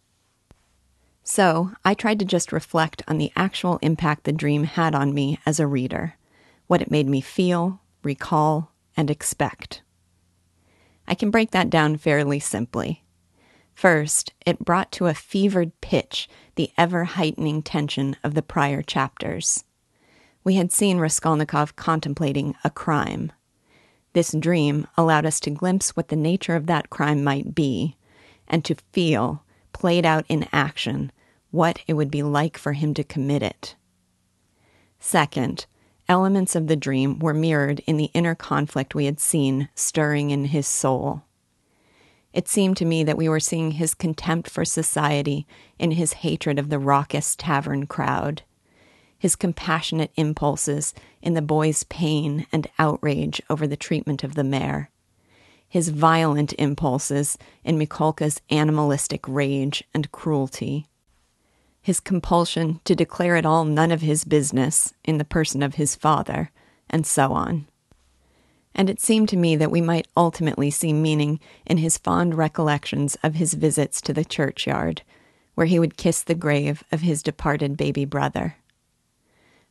So, 1.23 1.71
I 1.83 1.93
tried 1.93 2.19
to 2.19 2.25
just 2.25 2.53
reflect 2.53 3.03
on 3.07 3.17
the 3.17 3.31
actual 3.35 3.77
impact 3.81 4.23
the 4.23 4.31
dream 4.31 4.63
had 4.63 4.95
on 4.95 5.13
me 5.13 5.39
as 5.45 5.59
a 5.59 5.67
reader, 5.67 6.15
what 6.67 6.81
it 6.81 6.89
made 6.89 7.07
me 7.07 7.19
feel, 7.19 7.81
recall, 8.03 8.71
and 8.95 9.11
expect. 9.11 9.81
I 11.07 11.15
can 11.15 11.31
break 11.31 11.51
that 11.51 11.69
down 11.69 11.97
fairly 11.97 12.39
simply. 12.39 13.03
First, 13.73 14.33
it 14.45 14.65
brought 14.65 14.91
to 14.93 15.07
a 15.07 15.13
fevered 15.13 15.79
pitch 15.81 16.29
the 16.55 16.71
ever 16.77 17.05
heightening 17.05 17.63
tension 17.63 18.15
of 18.23 18.33
the 18.33 18.41
prior 18.41 18.81
chapters. 18.81 19.63
We 20.43 20.55
had 20.55 20.71
seen 20.71 20.99
Raskolnikov 20.99 21.75
contemplating 21.75 22.55
a 22.63 22.69
crime. 22.69 23.31
This 24.19 24.35
dream 24.37 24.85
allowed 24.97 25.25
us 25.25 25.39
to 25.39 25.49
glimpse 25.49 25.95
what 25.95 26.09
the 26.09 26.17
nature 26.17 26.57
of 26.57 26.65
that 26.65 26.89
crime 26.89 27.23
might 27.23 27.55
be, 27.55 27.95
and 28.49 28.65
to 28.65 28.75
feel, 28.91 29.45
played 29.71 30.05
out 30.05 30.25
in 30.27 30.45
action, 30.51 31.13
what 31.51 31.79
it 31.87 31.93
would 31.93 32.11
be 32.11 32.21
like 32.21 32.57
for 32.57 32.73
him 32.73 32.93
to 32.95 33.03
commit 33.05 33.41
it. 33.41 33.77
Second, 34.99 35.67
elements 36.09 36.53
of 36.53 36.67
the 36.67 36.75
dream 36.75 37.17
were 37.19 37.33
mirrored 37.33 37.79
in 37.87 37.95
the 37.95 38.11
inner 38.13 38.35
conflict 38.35 38.93
we 38.93 39.05
had 39.05 39.21
seen 39.21 39.69
stirring 39.73 40.31
in 40.31 40.43
his 40.43 40.67
soul. 40.67 41.23
It 42.33 42.49
seemed 42.49 42.75
to 42.75 42.85
me 42.85 43.05
that 43.05 43.15
we 43.15 43.29
were 43.29 43.39
seeing 43.39 43.71
his 43.71 43.93
contempt 43.93 44.49
for 44.49 44.65
society 44.65 45.47
in 45.77 45.91
his 45.91 46.11
hatred 46.11 46.59
of 46.59 46.67
the 46.67 46.77
raucous 46.77 47.37
tavern 47.37 47.87
crowd, 47.87 48.41
his 49.19 49.35
compassionate 49.35 50.11
impulses 50.15 50.93
in 51.21 51.33
the 51.33 51.41
boy's 51.41 51.83
pain 51.83 52.47
and 52.53 52.67
outrage 52.79 53.41
over 53.49 53.67
the 53.67 53.77
treatment 53.77 54.23
of 54.23 54.33
the 54.33 54.43
mare, 54.43 54.89
his 55.67 55.89
violent 55.89 56.53
impulses 56.57 57.37
in 57.63 57.77
Mikolka's 57.77 58.41
animalistic 58.49 59.27
rage 59.27 59.83
and 59.93 60.11
cruelty, 60.11 60.87
his 61.81 61.99
compulsion 61.99 62.79
to 62.85 62.95
declare 62.95 63.35
it 63.35 63.45
all 63.45 63.65
none 63.65 63.91
of 63.91 64.01
his 64.01 64.23
business 64.23 64.93
in 65.03 65.17
the 65.17 65.25
person 65.25 65.61
of 65.61 65.75
his 65.75 65.95
father, 65.95 66.49
and 66.89 67.05
so 67.05 67.33
on. 67.33 67.67
And 68.73 68.89
it 68.89 69.01
seemed 69.01 69.27
to 69.29 69.37
me 69.37 69.55
that 69.57 69.71
we 69.71 69.81
might 69.81 70.07
ultimately 70.15 70.71
see 70.71 70.93
meaning 70.93 71.39
in 71.65 71.77
his 71.77 71.97
fond 71.97 72.35
recollections 72.35 73.17
of 73.23 73.35
his 73.35 73.53
visits 73.53 73.99
to 74.01 74.13
the 74.13 74.23
churchyard, 74.23 75.01
where 75.55 75.67
he 75.67 75.79
would 75.79 75.97
kiss 75.97 76.21
the 76.21 76.35
grave 76.35 76.83
of 76.91 77.01
his 77.01 77.21
departed 77.21 77.75
baby 77.75 78.05
brother. 78.05 78.55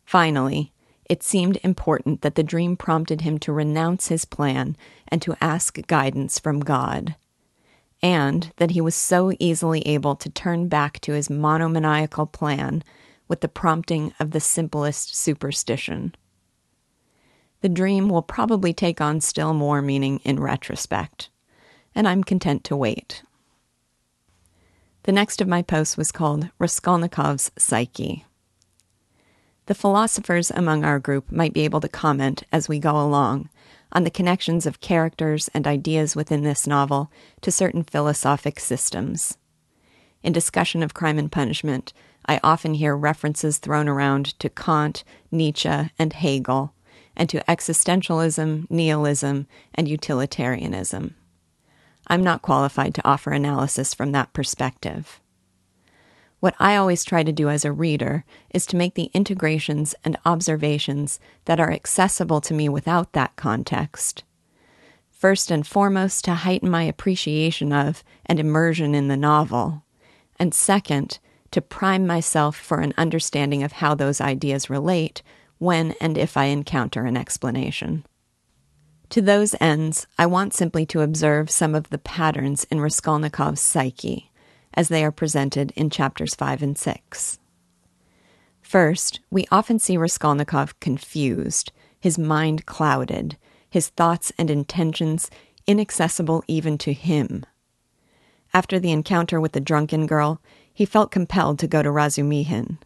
Finally, 0.08 0.72
it 1.04 1.22
seemed 1.22 1.58
important 1.62 2.22
that 2.22 2.34
the 2.34 2.42
dream 2.42 2.76
prompted 2.76 3.20
him 3.20 3.38
to 3.38 3.52
renounce 3.52 4.08
his 4.08 4.24
plan 4.24 4.74
and 5.08 5.20
to 5.20 5.36
ask 5.38 5.86
guidance 5.86 6.38
from 6.38 6.60
God, 6.60 7.14
and 8.00 8.50
that 8.56 8.70
he 8.70 8.80
was 8.80 8.94
so 8.94 9.32
easily 9.38 9.86
able 9.86 10.16
to 10.16 10.30
turn 10.30 10.66
back 10.68 10.98
to 11.00 11.12
his 11.12 11.28
monomaniacal 11.28 12.24
plan 12.24 12.82
with 13.28 13.42
the 13.42 13.48
prompting 13.48 14.14
of 14.18 14.30
the 14.30 14.40
simplest 14.40 15.14
superstition 15.14 16.14
the 17.60 17.68
dream 17.68 18.08
will 18.08 18.22
probably 18.22 18.72
take 18.72 19.00
on 19.00 19.20
still 19.20 19.52
more 19.52 19.82
meaning 19.82 20.20
in 20.24 20.38
retrospect, 20.38 21.28
and 21.94 22.06
I'm 22.06 22.22
content 22.22 22.64
to 22.64 22.76
wait. 22.76 23.22
The 25.04 25.12
next 25.12 25.40
of 25.40 25.48
my 25.48 25.62
posts 25.62 25.96
was 25.96 26.12
called 26.12 26.50
Raskolnikov's 26.60 27.50
Psyche. 27.58 28.24
The 29.68 29.74
philosophers 29.74 30.50
among 30.50 30.82
our 30.82 30.98
group 30.98 31.30
might 31.30 31.52
be 31.52 31.60
able 31.60 31.82
to 31.82 31.90
comment 31.90 32.42
as 32.50 32.70
we 32.70 32.78
go 32.78 32.96
along 32.96 33.50
on 33.92 34.02
the 34.02 34.10
connections 34.10 34.64
of 34.64 34.80
characters 34.80 35.50
and 35.52 35.66
ideas 35.66 36.16
within 36.16 36.42
this 36.42 36.66
novel 36.66 37.12
to 37.42 37.50
certain 37.50 37.82
philosophic 37.82 38.60
systems. 38.60 39.36
In 40.22 40.32
discussion 40.32 40.82
of 40.82 40.94
crime 40.94 41.18
and 41.18 41.30
punishment, 41.30 41.92
I 42.24 42.40
often 42.42 42.72
hear 42.72 42.96
references 42.96 43.58
thrown 43.58 43.88
around 43.88 44.38
to 44.38 44.48
Kant, 44.48 45.04
Nietzsche, 45.30 45.90
and 45.98 46.14
Hegel, 46.14 46.72
and 47.14 47.28
to 47.28 47.44
existentialism, 47.44 48.70
nihilism, 48.70 49.46
and 49.74 49.86
utilitarianism. 49.86 51.14
I'm 52.06 52.24
not 52.24 52.40
qualified 52.40 52.94
to 52.94 53.06
offer 53.06 53.32
analysis 53.32 53.92
from 53.92 54.12
that 54.12 54.32
perspective. 54.32 55.20
What 56.40 56.54
I 56.60 56.76
always 56.76 57.02
try 57.02 57.24
to 57.24 57.32
do 57.32 57.48
as 57.48 57.64
a 57.64 57.72
reader 57.72 58.24
is 58.50 58.64
to 58.66 58.76
make 58.76 58.94
the 58.94 59.10
integrations 59.12 59.94
and 60.04 60.16
observations 60.24 61.18
that 61.46 61.58
are 61.58 61.72
accessible 61.72 62.40
to 62.42 62.54
me 62.54 62.68
without 62.68 63.12
that 63.12 63.34
context. 63.34 64.22
First 65.10 65.50
and 65.50 65.66
foremost, 65.66 66.24
to 66.26 66.34
heighten 66.34 66.70
my 66.70 66.84
appreciation 66.84 67.72
of 67.72 68.04
and 68.24 68.38
immersion 68.38 68.94
in 68.94 69.08
the 69.08 69.16
novel, 69.16 69.82
and 70.38 70.54
second, 70.54 71.18
to 71.50 71.60
prime 71.60 72.06
myself 72.06 72.56
for 72.56 72.78
an 72.78 72.94
understanding 72.96 73.64
of 73.64 73.72
how 73.72 73.96
those 73.96 74.20
ideas 74.20 74.70
relate 74.70 75.22
when 75.58 75.96
and 76.00 76.16
if 76.16 76.36
I 76.36 76.44
encounter 76.44 77.04
an 77.04 77.16
explanation. 77.16 78.06
To 79.10 79.20
those 79.20 79.56
ends, 79.60 80.06
I 80.18 80.26
want 80.26 80.54
simply 80.54 80.86
to 80.86 81.00
observe 81.00 81.50
some 81.50 81.74
of 81.74 81.90
the 81.90 81.98
patterns 81.98 82.62
in 82.70 82.78
Raskolnikov's 82.78 83.60
psyche 83.60 84.30
as 84.74 84.88
they 84.88 85.04
are 85.04 85.12
presented 85.12 85.72
in 85.72 85.90
chapters 85.90 86.34
5 86.34 86.62
and 86.62 86.78
6. 86.78 87.38
First, 88.60 89.20
we 89.30 89.46
often 89.50 89.78
see 89.78 89.96
Raskolnikov 89.96 90.78
confused, 90.80 91.72
his 91.98 92.18
mind 92.18 92.66
clouded, 92.66 93.36
his 93.70 93.88
thoughts 93.88 94.32
and 94.38 94.50
intentions 94.50 95.30
inaccessible 95.66 96.44
even 96.46 96.78
to 96.78 96.92
him. 96.92 97.44
After 98.54 98.78
the 98.78 98.92
encounter 98.92 99.40
with 99.40 99.52
the 99.52 99.60
drunken 99.60 100.06
girl, 100.06 100.40
he 100.72 100.84
felt 100.84 101.10
compelled 101.10 101.58
to 101.58 101.66
go 101.66 101.82
to 101.82 101.90
Razumihin, 101.90 102.78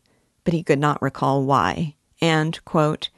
but 0.44 0.54
he 0.54 0.62
could 0.62 0.78
not 0.78 1.02
recall 1.02 1.44
why, 1.44 1.94
and, 2.20 2.64
quote, 2.64 3.10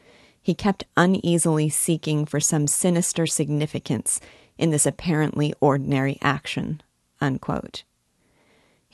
he 0.42 0.54
kept 0.54 0.84
uneasily 0.96 1.70
seeking 1.70 2.26
for 2.26 2.38
some 2.40 2.66
sinister 2.66 3.26
significance 3.26 4.20
in 4.58 4.70
this 4.70 4.84
apparently 4.84 5.54
ordinary 5.60 6.18
action. 6.20 6.82
Unquote. 7.20 7.84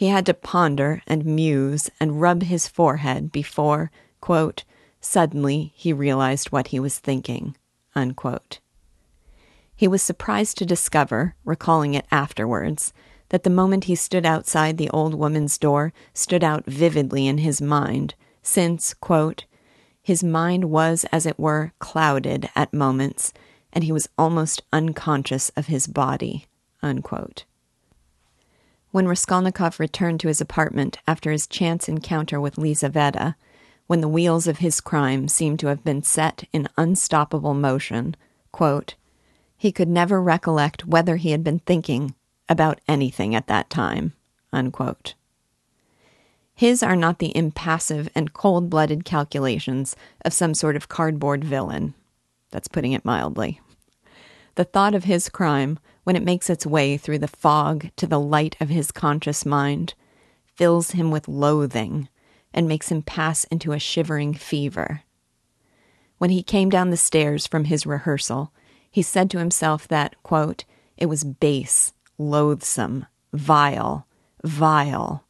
He 0.00 0.08
had 0.08 0.24
to 0.24 0.32
ponder 0.32 1.02
and 1.06 1.26
muse 1.26 1.90
and 2.00 2.22
rub 2.22 2.44
his 2.44 2.66
forehead 2.66 3.30
before, 3.30 3.90
quote, 4.22 4.64
suddenly 4.98 5.74
he 5.76 5.92
realized 5.92 6.50
what 6.50 6.68
he 6.68 6.80
was 6.80 6.98
thinking. 6.98 7.54
Unquote. 7.94 8.60
He 9.76 9.86
was 9.86 10.00
surprised 10.00 10.56
to 10.56 10.64
discover, 10.64 11.34
recalling 11.44 11.92
it 11.92 12.06
afterwards, 12.10 12.94
that 13.28 13.42
the 13.42 13.50
moment 13.50 13.84
he 13.84 13.94
stood 13.94 14.24
outside 14.24 14.78
the 14.78 14.88
old 14.88 15.12
woman's 15.12 15.58
door 15.58 15.92
stood 16.14 16.42
out 16.42 16.64
vividly 16.64 17.26
in 17.26 17.36
his 17.36 17.60
mind, 17.60 18.14
since, 18.42 18.94
quote, 18.94 19.44
his 20.02 20.24
mind 20.24 20.70
was, 20.70 21.04
as 21.12 21.26
it 21.26 21.38
were, 21.38 21.74
clouded 21.78 22.48
at 22.56 22.72
moments, 22.72 23.34
and 23.70 23.84
he 23.84 23.92
was 23.92 24.08
almost 24.16 24.62
unconscious 24.72 25.50
of 25.56 25.66
his 25.66 25.86
body. 25.86 26.46
Unquote. 26.82 27.44
When 28.90 29.06
Raskolnikov 29.06 29.78
returned 29.78 30.20
to 30.20 30.28
his 30.28 30.40
apartment 30.40 30.98
after 31.06 31.30
his 31.30 31.46
chance 31.46 31.88
encounter 31.88 32.40
with 32.40 32.56
Lizaveta, 32.56 33.36
when 33.86 34.00
the 34.00 34.08
wheels 34.08 34.46
of 34.46 34.58
his 34.58 34.80
crime 34.80 35.28
seemed 35.28 35.60
to 35.60 35.68
have 35.68 35.84
been 35.84 36.02
set 36.02 36.44
in 36.52 36.68
unstoppable 36.76 37.54
motion, 37.54 38.16
quote, 38.52 38.94
he 39.56 39.72
could 39.72 39.88
never 39.88 40.22
recollect 40.22 40.86
whether 40.86 41.16
he 41.16 41.32
had 41.32 41.44
been 41.44 41.58
thinking 41.60 42.14
about 42.48 42.80
anything 42.88 43.34
at 43.34 43.46
that 43.46 43.68
time. 43.68 44.14
Unquote. 44.52 45.14
His 46.54 46.82
are 46.82 46.96
not 46.96 47.18
the 47.18 47.36
impassive 47.36 48.08
and 48.14 48.32
cold 48.32 48.70
blooded 48.70 49.04
calculations 49.04 49.96
of 50.24 50.32
some 50.32 50.54
sort 50.54 50.76
of 50.76 50.88
cardboard 50.88 51.44
villain. 51.44 51.94
That's 52.50 52.68
putting 52.68 52.92
it 52.92 53.04
mildly. 53.04 53.60
The 54.56 54.64
thought 54.64 54.94
of 54.94 55.04
his 55.04 55.28
crime, 55.28 55.78
when 56.04 56.16
it 56.16 56.24
makes 56.24 56.50
its 56.50 56.66
way 56.66 56.96
through 56.96 57.18
the 57.18 57.28
fog 57.28 57.90
to 57.96 58.06
the 58.06 58.20
light 58.20 58.56
of 58.60 58.68
his 58.68 58.92
conscious 58.92 59.44
mind, 59.46 59.94
fills 60.54 60.92
him 60.92 61.10
with 61.10 61.28
loathing 61.28 62.08
and 62.52 62.66
makes 62.66 62.90
him 62.90 63.02
pass 63.02 63.44
into 63.44 63.72
a 63.72 63.78
shivering 63.78 64.34
fever. 64.34 65.02
When 66.18 66.30
he 66.30 66.42
came 66.42 66.68
down 66.68 66.90
the 66.90 66.96
stairs 66.96 67.46
from 67.46 67.64
his 67.64 67.86
rehearsal, 67.86 68.52
he 68.90 69.02
said 69.02 69.30
to 69.30 69.38
himself 69.38 69.88
that, 69.88 70.20
quote, 70.22 70.64
it 70.96 71.06
was 71.06 71.24
base, 71.24 71.92
loathsome, 72.18 73.06
vile, 73.32 74.06
vile 74.42 75.24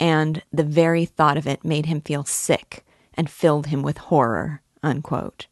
and 0.00 0.42
the 0.52 0.64
very 0.64 1.04
thought 1.04 1.36
of 1.36 1.46
it 1.46 1.64
made 1.64 1.86
him 1.86 2.00
feel 2.00 2.24
sick 2.24 2.84
and 3.14 3.30
filled 3.30 3.66
him 3.66 3.82
with 3.82 3.98
horror. 3.98 4.60
Unquote. 4.82 5.46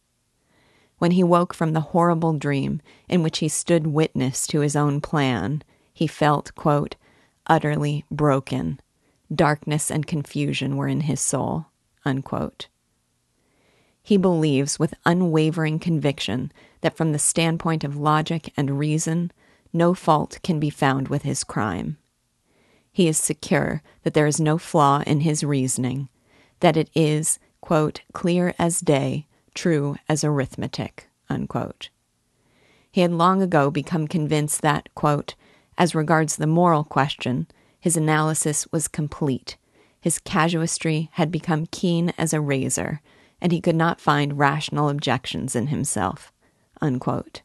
When 1.03 1.11
he 1.11 1.25
woke 1.25 1.53
from 1.53 1.73
the 1.73 1.81
horrible 1.91 2.33
dream 2.35 2.81
in 3.09 3.25
which 3.25 3.39
he 3.39 3.49
stood 3.49 3.89
witness 3.89 4.47
to 4.47 4.61
his 4.61 4.77
own 4.77 5.01
plan, 5.01 5.65
he 5.93 6.07
felt, 6.07 6.55
quote, 6.55 6.95
utterly 7.49 8.05
broken. 8.09 8.79
Darkness 9.35 9.91
and 9.91 10.07
confusion 10.07 10.77
were 10.77 10.87
in 10.87 11.01
his 11.01 11.21
soul. 11.21 11.67
Unquote. 12.05 12.69
He 14.01 14.17
believes 14.17 14.79
with 14.79 14.95
unwavering 15.05 15.81
conviction 15.81 16.53
that 16.83 16.97
from 16.97 17.11
the 17.11 17.19
standpoint 17.19 17.83
of 17.83 17.97
logic 17.97 18.53
and 18.57 18.79
reason, 18.79 19.33
no 19.73 19.95
fault 19.95 20.39
can 20.45 20.61
be 20.61 20.71
found 20.71 21.09
with 21.09 21.23
his 21.23 21.43
crime. 21.43 21.99
He 22.93 23.09
is 23.09 23.19
secure 23.19 23.83
that 24.05 24.15
there 24.15 24.29
is 24.29 24.39
no 24.39 24.57
flaw 24.57 25.03
in 25.05 25.23
his 25.23 25.43
reasoning, 25.43 26.09
that 26.61 26.77
it 26.77 26.91
is, 26.95 27.41
quote, 27.61 28.03
clear 28.13 28.55
as 28.57 28.79
day, 28.79 29.27
true 29.55 29.97
as 30.09 30.25
arithmetic, 30.25 31.09
unquote. 31.29 31.91
He 32.91 33.01
had 33.01 33.13
long 33.13 33.43
ago 33.43 33.71
become 33.71 34.07
convinced 34.07 34.63
that, 34.63 34.89
quote, 34.95 35.35
as 35.79 35.95
regards 35.95 36.37
the 36.37 36.47
moral 36.47 36.85
question, 36.85 37.47
his 37.81 37.97
analysis 37.97 38.67
was 38.71 38.89
complete. 38.89 39.57
His 40.01 40.19
casuistry 40.19 41.09
had 41.13 41.31
become 41.31 41.67
keen 41.67 42.13
as 42.19 42.33
a 42.33 42.41
razor, 42.41 43.01
and 43.41 43.51
he 43.51 43.61
could 43.61 43.77
not 43.77 44.01
find 44.01 44.39
rational 44.39 44.89
objections 44.89 45.57
in 45.57 45.69
himself. 45.69 46.33
Unquote. 46.81 47.43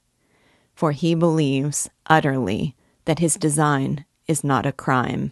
For 0.76 0.92
he 0.92 1.16
believes, 1.16 1.90
utterly, 2.08 2.76
that 3.06 3.20
his 3.20 3.36
design 3.36 4.06
is 4.28 4.44
not 4.44 4.66
a 4.66 4.72
crime 4.72 5.32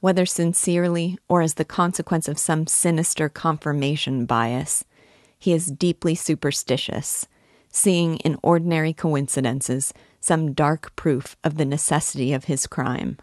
whether 0.00 0.24
sincerely 0.24 1.18
or 1.28 1.42
as 1.42 1.54
the 1.54 1.64
consequence 1.64 2.28
of 2.28 2.38
some 2.38 2.66
sinister 2.66 3.28
confirmation 3.28 4.26
bias, 4.26 4.84
he 5.38 5.52
is 5.52 5.66
deeply 5.66 6.14
superstitious, 6.14 7.26
seeing 7.70 8.16
in 8.18 8.38
ordinary 8.42 8.92
coincidences 8.92 9.94
some 10.20 10.52
dark 10.52 10.94
proof 10.96 11.36
of 11.44 11.56
the 11.56 11.64
necessity 11.64 12.32
of 12.32 12.44
his 12.44 12.66
crime. 12.66 13.16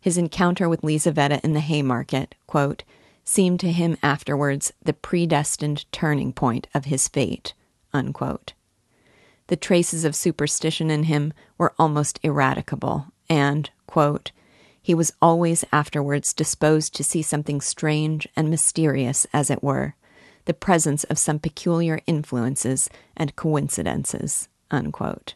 His 0.00 0.16
encounter 0.16 0.68
with 0.68 0.82
Lizaveta 0.82 1.40
in 1.42 1.54
the 1.54 1.60
Haymarket, 1.60 2.34
quote, 2.46 2.84
seemed 3.24 3.60
to 3.60 3.72
him 3.72 3.96
afterwards 4.02 4.72
the 4.82 4.94
predestined 4.94 5.84
turning 5.92 6.32
point 6.32 6.66
of 6.72 6.86
his 6.86 7.08
fate. 7.08 7.52
Unquote. 7.92 8.54
The 9.48 9.56
traces 9.56 10.04
of 10.04 10.14
superstition 10.14 10.90
in 10.90 11.04
him 11.04 11.32
were 11.56 11.74
almost 11.78 12.20
ineradicable, 12.22 13.06
and, 13.28 13.68
quote, 13.86 14.30
he 14.80 14.94
was 14.94 15.12
always 15.20 15.64
afterwards 15.72 16.32
disposed 16.32 16.94
to 16.94 17.04
see 17.04 17.20
something 17.20 17.60
strange 17.60 18.26
and 18.36 18.48
mysterious, 18.48 19.26
as 19.32 19.50
it 19.50 19.62
were, 19.62 19.94
the 20.48 20.54
presence 20.54 21.04
of 21.04 21.18
some 21.18 21.38
peculiar 21.38 22.00
influences 22.06 22.88
and 23.14 23.36
coincidences. 23.36 24.48
Unquote. 24.70 25.34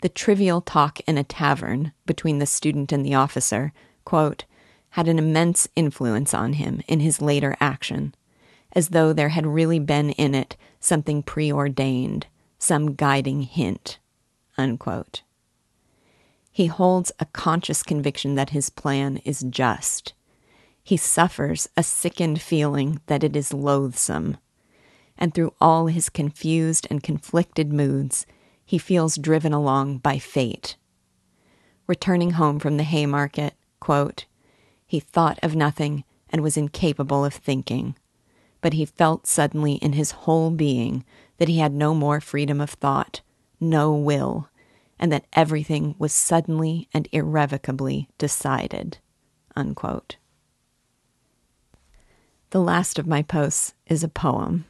The 0.00 0.08
trivial 0.08 0.60
talk 0.60 1.00
in 1.08 1.18
a 1.18 1.24
tavern 1.24 1.92
between 2.06 2.38
the 2.38 2.46
student 2.46 2.92
and 2.92 3.04
the 3.04 3.14
officer, 3.14 3.72
quote, 4.04 4.44
had 4.90 5.08
an 5.08 5.18
immense 5.18 5.66
influence 5.74 6.32
on 6.32 6.52
him 6.52 6.82
in 6.86 7.00
his 7.00 7.20
later 7.20 7.56
action, 7.58 8.14
as 8.72 8.90
though 8.90 9.12
there 9.12 9.30
had 9.30 9.44
really 9.44 9.80
been 9.80 10.10
in 10.10 10.36
it 10.36 10.56
something 10.78 11.20
preordained, 11.20 12.28
some 12.60 12.94
guiding 12.94 13.42
hint. 13.42 13.98
Unquote. 14.56 15.22
He 16.52 16.66
holds 16.66 17.10
a 17.18 17.24
conscious 17.24 17.82
conviction 17.82 18.36
that 18.36 18.50
his 18.50 18.70
plan 18.70 19.16
is 19.24 19.44
just. 19.50 20.12
He 20.86 20.96
suffers 20.96 21.68
a 21.76 21.82
sickened 21.82 22.40
feeling 22.40 23.00
that 23.06 23.24
it 23.24 23.34
is 23.34 23.52
loathsome. 23.52 24.36
And 25.18 25.34
through 25.34 25.52
all 25.60 25.88
his 25.88 26.08
confused 26.08 26.86
and 26.88 27.02
conflicted 27.02 27.72
moods, 27.72 28.24
he 28.64 28.78
feels 28.78 29.16
driven 29.16 29.52
along 29.52 29.98
by 29.98 30.20
fate. 30.20 30.76
Returning 31.88 32.32
home 32.32 32.60
from 32.60 32.76
the 32.76 32.84
Haymarket, 32.84 33.54
quote, 33.80 34.26
he 34.86 35.00
thought 35.00 35.40
of 35.42 35.56
nothing 35.56 36.04
and 36.30 36.40
was 36.40 36.56
incapable 36.56 37.24
of 37.24 37.34
thinking. 37.34 37.96
But 38.60 38.74
he 38.74 38.84
felt 38.84 39.26
suddenly 39.26 39.74
in 39.82 39.94
his 39.94 40.12
whole 40.12 40.52
being 40.52 41.04
that 41.38 41.48
he 41.48 41.58
had 41.58 41.72
no 41.72 41.94
more 41.94 42.20
freedom 42.20 42.60
of 42.60 42.70
thought, 42.70 43.22
no 43.58 43.92
will, 43.92 44.50
and 45.00 45.10
that 45.10 45.26
everything 45.32 45.96
was 45.98 46.12
suddenly 46.12 46.88
and 46.94 47.08
irrevocably 47.10 48.08
decided. 48.18 48.98
Unquote. 49.56 50.18
The 52.56 52.62
last 52.62 52.98
of 52.98 53.06
my 53.06 53.20
posts 53.20 53.74
is 53.86 54.02
a 54.02 54.08
poem. 54.08 54.64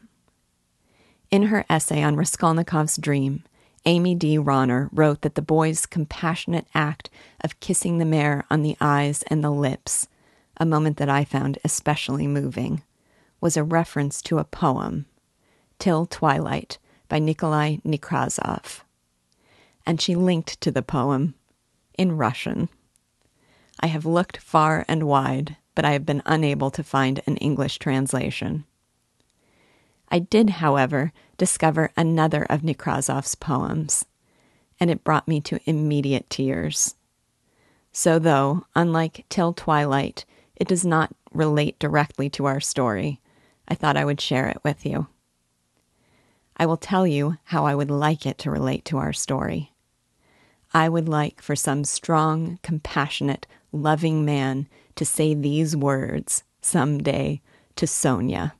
In 1.30 1.44
her 1.44 1.64
essay 1.70 2.02
on 2.02 2.16
Raskolnikov's 2.16 2.96
dream, 2.96 3.44
Amy 3.84 4.16
D. 4.16 4.38
Ronner 4.38 4.90
wrote 4.92 5.20
that 5.20 5.36
the 5.36 5.40
boy's 5.40 5.86
compassionate 5.86 6.66
act 6.74 7.10
of 7.44 7.60
kissing 7.60 7.98
the 7.98 8.04
mare 8.04 8.44
on 8.50 8.62
the 8.62 8.76
eyes 8.80 9.22
and 9.28 9.44
the 9.44 9.52
lips, 9.52 10.08
a 10.56 10.66
moment 10.66 10.96
that 10.96 11.08
I 11.08 11.24
found 11.24 11.58
especially 11.62 12.26
moving, 12.26 12.82
was 13.40 13.56
a 13.56 13.62
reference 13.62 14.20
to 14.22 14.38
a 14.38 14.44
poem, 14.44 15.06
Till 15.78 16.06
Twilight, 16.06 16.78
by 17.08 17.20
Nikolai 17.20 17.76
Nekrasov. 17.84 18.80
And 19.86 20.00
she 20.00 20.16
linked 20.16 20.60
to 20.62 20.72
the 20.72 20.82
poem 20.82 21.36
in 21.96 22.16
Russian. 22.16 22.68
I 23.78 23.86
have 23.86 24.04
looked 24.04 24.38
far 24.38 24.84
and 24.88 25.04
wide, 25.04 25.56
but 25.76 25.84
I 25.84 25.92
have 25.92 26.04
been 26.04 26.22
unable 26.26 26.72
to 26.72 26.82
find 26.82 27.20
an 27.26 27.36
English 27.36 27.78
translation. 27.78 28.64
I 30.08 30.18
did, 30.18 30.50
however, 30.50 31.12
discover 31.36 31.92
another 31.96 32.44
of 32.44 32.62
Nekrasov's 32.62 33.36
poems, 33.36 34.04
and 34.80 34.90
it 34.90 35.04
brought 35.04 35.28
me 35.28 35.40
to 35.42 35.60
immediate 35.66 36.28
tears. 36.30 36.96
So, 37.92 38.18
though, 38.18 38.64
unlike 38.74 39.26
Till 39.28 39.52
Twilight, 39.52 40.24
it 40.56 40.66
does 40.66 40.84
not 40.84 41.14
relate 41.32 41.78
directly 41.78 42.30
to 42.30 42.46
our 42.46 42.60
story, 42.60 43.20
I 43.68 43.74
thought 43.74 43.96
I 43.96 44.04
would 44.04 44.20
share 44.20 44.48
it 44.48 44.58
with 44.64 44.86
you. 44.86 45.08
I 46.56 46.64
will 46.64 46.78
tell 46.78 47.06
you 47.06 47.36
how 47.44 47.66
I 47.66 47.74
would 47.74 47.90
like 47.90 48.24
it 48.24 48.38
to 48.38 48.50
relate 48.50 48.86
to 48.86 48.96
our 48.96 49.12
story. 49.12 49.72
I 50.72 50.88
would 50.88 51.08
like 51.08 51.42
for 51.42 51.54
some 51.54 51.84
strong, 51.84 52.58
compassionate, 52.62 53.46
loving 53.72 54.24
man 54.24 54.68
to 54.96 55.04
say 55.04 55.34
these 55.34 55.76
words 55.76 56.42
some 56.60 56.98
day 56.98 57.40
to 57.76 57.86
Sonia. 57.86 58.54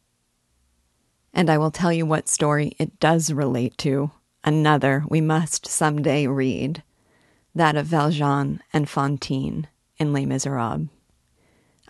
And 1.33 1.51
I 1.51 1.59
will 1.59 1.71
tell 1.71 1.93
you 1.93 2.07
what 2.07 2.29
story 2.29 2.73
it 2.79 2.99
does 3.01 3.33
relate 3.33 3.77
to, 3.79 4.11
another 4.45 5.05
we 5.09 5.21
must 5.21 5.67
some 5.67 6.03
day 6.03 6.27
read 6.27 6.83
that 7.55 7.77
of 7.77 7.87
Valjean 7.87 8.63
and 8.73 8.89
Fantine 8.89 9.67
in 9.99 10.13
Les 10.13 10.27
Miserables. 10.27 10.89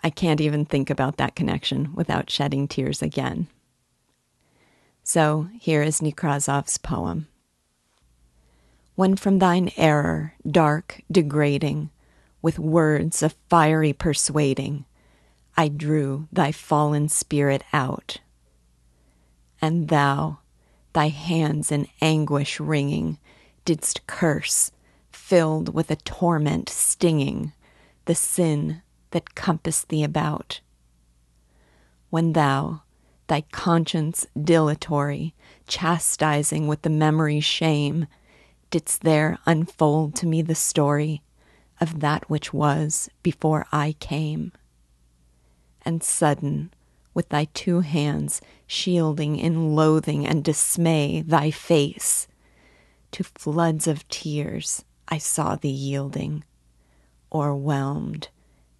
I 0.03 0.09
can't 0.09 0.41
even 0.41 0.65
think 0.65 0.89
about 0.89 1.17
that 1.17 1.35
connection 1.35 1.93
without 1.93 2.29
shedding 2.29 2.67
tears 2.67 3.01
again. 3.01 3.47
So 5.03 5.49
here 5.59 5.81
is 5.81 6.01
Nekrasov's 6.01 6.77
poem. 6.77 7.27
When 8.95 9.15
from 9.15 9.39
thine 9.39 9.71
error, 9.77 10.33
dark, 10.49 11.01
degrading, 11.11 11.89
with 12.41 12.59
words 12.59 13.23
of 13.23 13.35
fiery 13.49 13.93
persuading, 13.93 14.85
I 15.55 15.67
drew 15.69 16.27
thy 16.31 16.51
fallen 16.51 17.09
spirit 17.09 17.63
out. 17.73 18.19
And 19.61 19.87
thou, 19.87 20.39
thy 20.93 21.07
hands 21.07 21.71
in 21.71 21.87
anguish 22.01 22.59
wringing, 22.59 23.17
didst 23.65 24.05
curse, 24.07 24.71
filled 25.09 25.73
with 25.73 25.89
a 25.89 25.95
torment 25.95 26.69
stinging, 26.69 27.53
the 28.05 28.15
sin 28.15 28.81
that 29.11 29.35
compassed 29.35 29.89
thee 29.89 30.03
about. 30.03 30.61
When 32.09 32.33
thou, 32.33 32.83
thy 33.27 33.41
conscience 33.51 34.25
dilatory, 34.41 35.33
chastising 35.67 36.67
with 36.67 36.83
the 36.83 36.89
memory's 36.89 37.43
shame, 37.43 38.07
didst 38.69 39.01
there 39.01 39.37
unfold 39.45 40.15
to 40.15 40.27
me 40.27 40.41
the 40.41 40.55
story 40.55 41.21
of 41.79 41.99
that 41.99 42.29
which 42.29 42.53
was 42.53 43.09
before 43.23 43.65
I 43.71 43.95
came. 43.99 44.51
And 45.83 46.03
sudden, 46.03 46.73
with 47.13 47.29
thy 47.29 47.45
two 47.53 47.81
hands 47.81 48.41
shielding 48.67 49.37
in 49.37 49.75
loathing 49.75 50.25
and 50.27 50.43
dismay 50.43 51.21
thy 51.21 51.51
face, 51.51 52.27
to 53.11 53.23
floods 53.23 53.87
of 53.87 54.07
tears 54.09 54.83
I 55.07 55.17
saw 55.17 55.55
thee 55.55 55.69
yielding, 55.69 56.43
o'erwhelmed, 57.31 58.29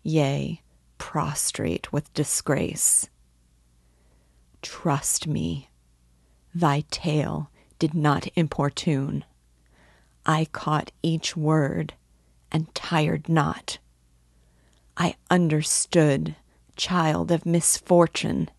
yea, 0.04 0.62
prostrate 0.98 1.94
with 1.94 2.14
disgrace. 2.14 3.10
Trust 4.62 5.28
me, 5.28 5.70
thy 6.54 6.84
tale 6.92 7.50
did 7.80 7.94
not 7.94 8.28
importune. 8.36 9.24
I 10.26 10.46
caught 10.52 10.92
each 11.02 11.38
word 11.38 11.94
and 12.58 12.74
tired 12.74 13.30
not. 13.30 13.78
I 14.98 15.14
understood, 15.30 16.36
child 16.76 17.30
of 17.32 17.46
misfortune. 17.46 18.50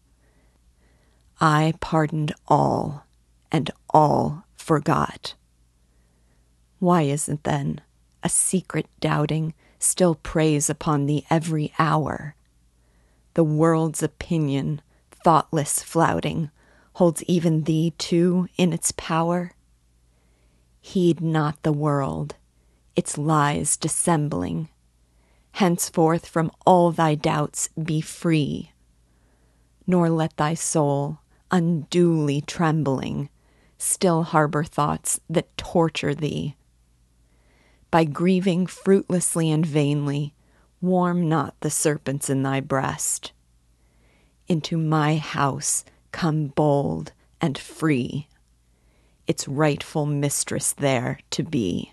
I 1.41 1.75
pardoned 1.81 2.33
all, 2.47 3.07
and 3.51 3.73
all 3.91 4.45
forgot. 4.57 5.35
Why 6.79 7.03
isn't 7.03 7.43
then 7.43 7.81
a 8.23 8.29
secret 8.29 8.87
doubting 9.01 9.53
still 9.81 10.15
preys 10.15 10.71
upon 10.71 11.07
thee 11.07 11.27
every 11.29 11.73
hour? 11.77 12.37
The 13.35 13.43
world's 13.43 14.01
opinion, 14.01 14.81
thoughtless 15.11 15.83
flouting, 15.83 16.53
holds 16.93 17.25
even 17.25 17.65
thee 17.65 17.95
too 17.99 18.47
in 18.57 18.73
its 18.73 18.93
power? 18.93 19.51
Heed 20.81 21.21
not 21.21 21.61
the 21.65 21.73
world, 21.73 22.37
its 22.99 23.17
lies 23.17 23.77
dissembling. 23.77 24.69
Henceforth 25.53 26.27
from 26.27 26.51
all 26.67 26.91
thy 26.91 27.15
doubts 27.15 27.69
be 27.81 28.01
free, 28.01 28.73
nor 29.87 30.11
let 30.11 30.37
thy 30.37 30.53
soul, 30.53 31.21
unduly 31.53 32.41
trembling, 32.41 33.29
still 33.79 34.25
harbor 34.25 34.65
thoughts 34.65 35.21
that 35.31 35.57
torture 35.57 36.13
thee. 36.13 36.57
By 37.93 38.03
grieving 38.03 38.67
fruitlessly 38.67 39.49
and 39.49 39.65
vainly, 39.65 40.35
warm 40.81 41.29
not 41.29 41.55
the 41.61 41.71
serpents 41.71 42.29
in 42.29 42.43
thy 42.43 42.59
breast. 42.59 43.31
Into 44.49 44.77
my 44.77 45.19
house 45.19 45.85
come 46.11 46.49
bold 46.49 47.13
and 47.41 47.57
free, 47.57 48.27
its 49.29 49.47
rightful 49.47 50.05
mistress 50.05 50.73
there 50.73 51.21
to 51.31 51.45
be. 51.45 51.93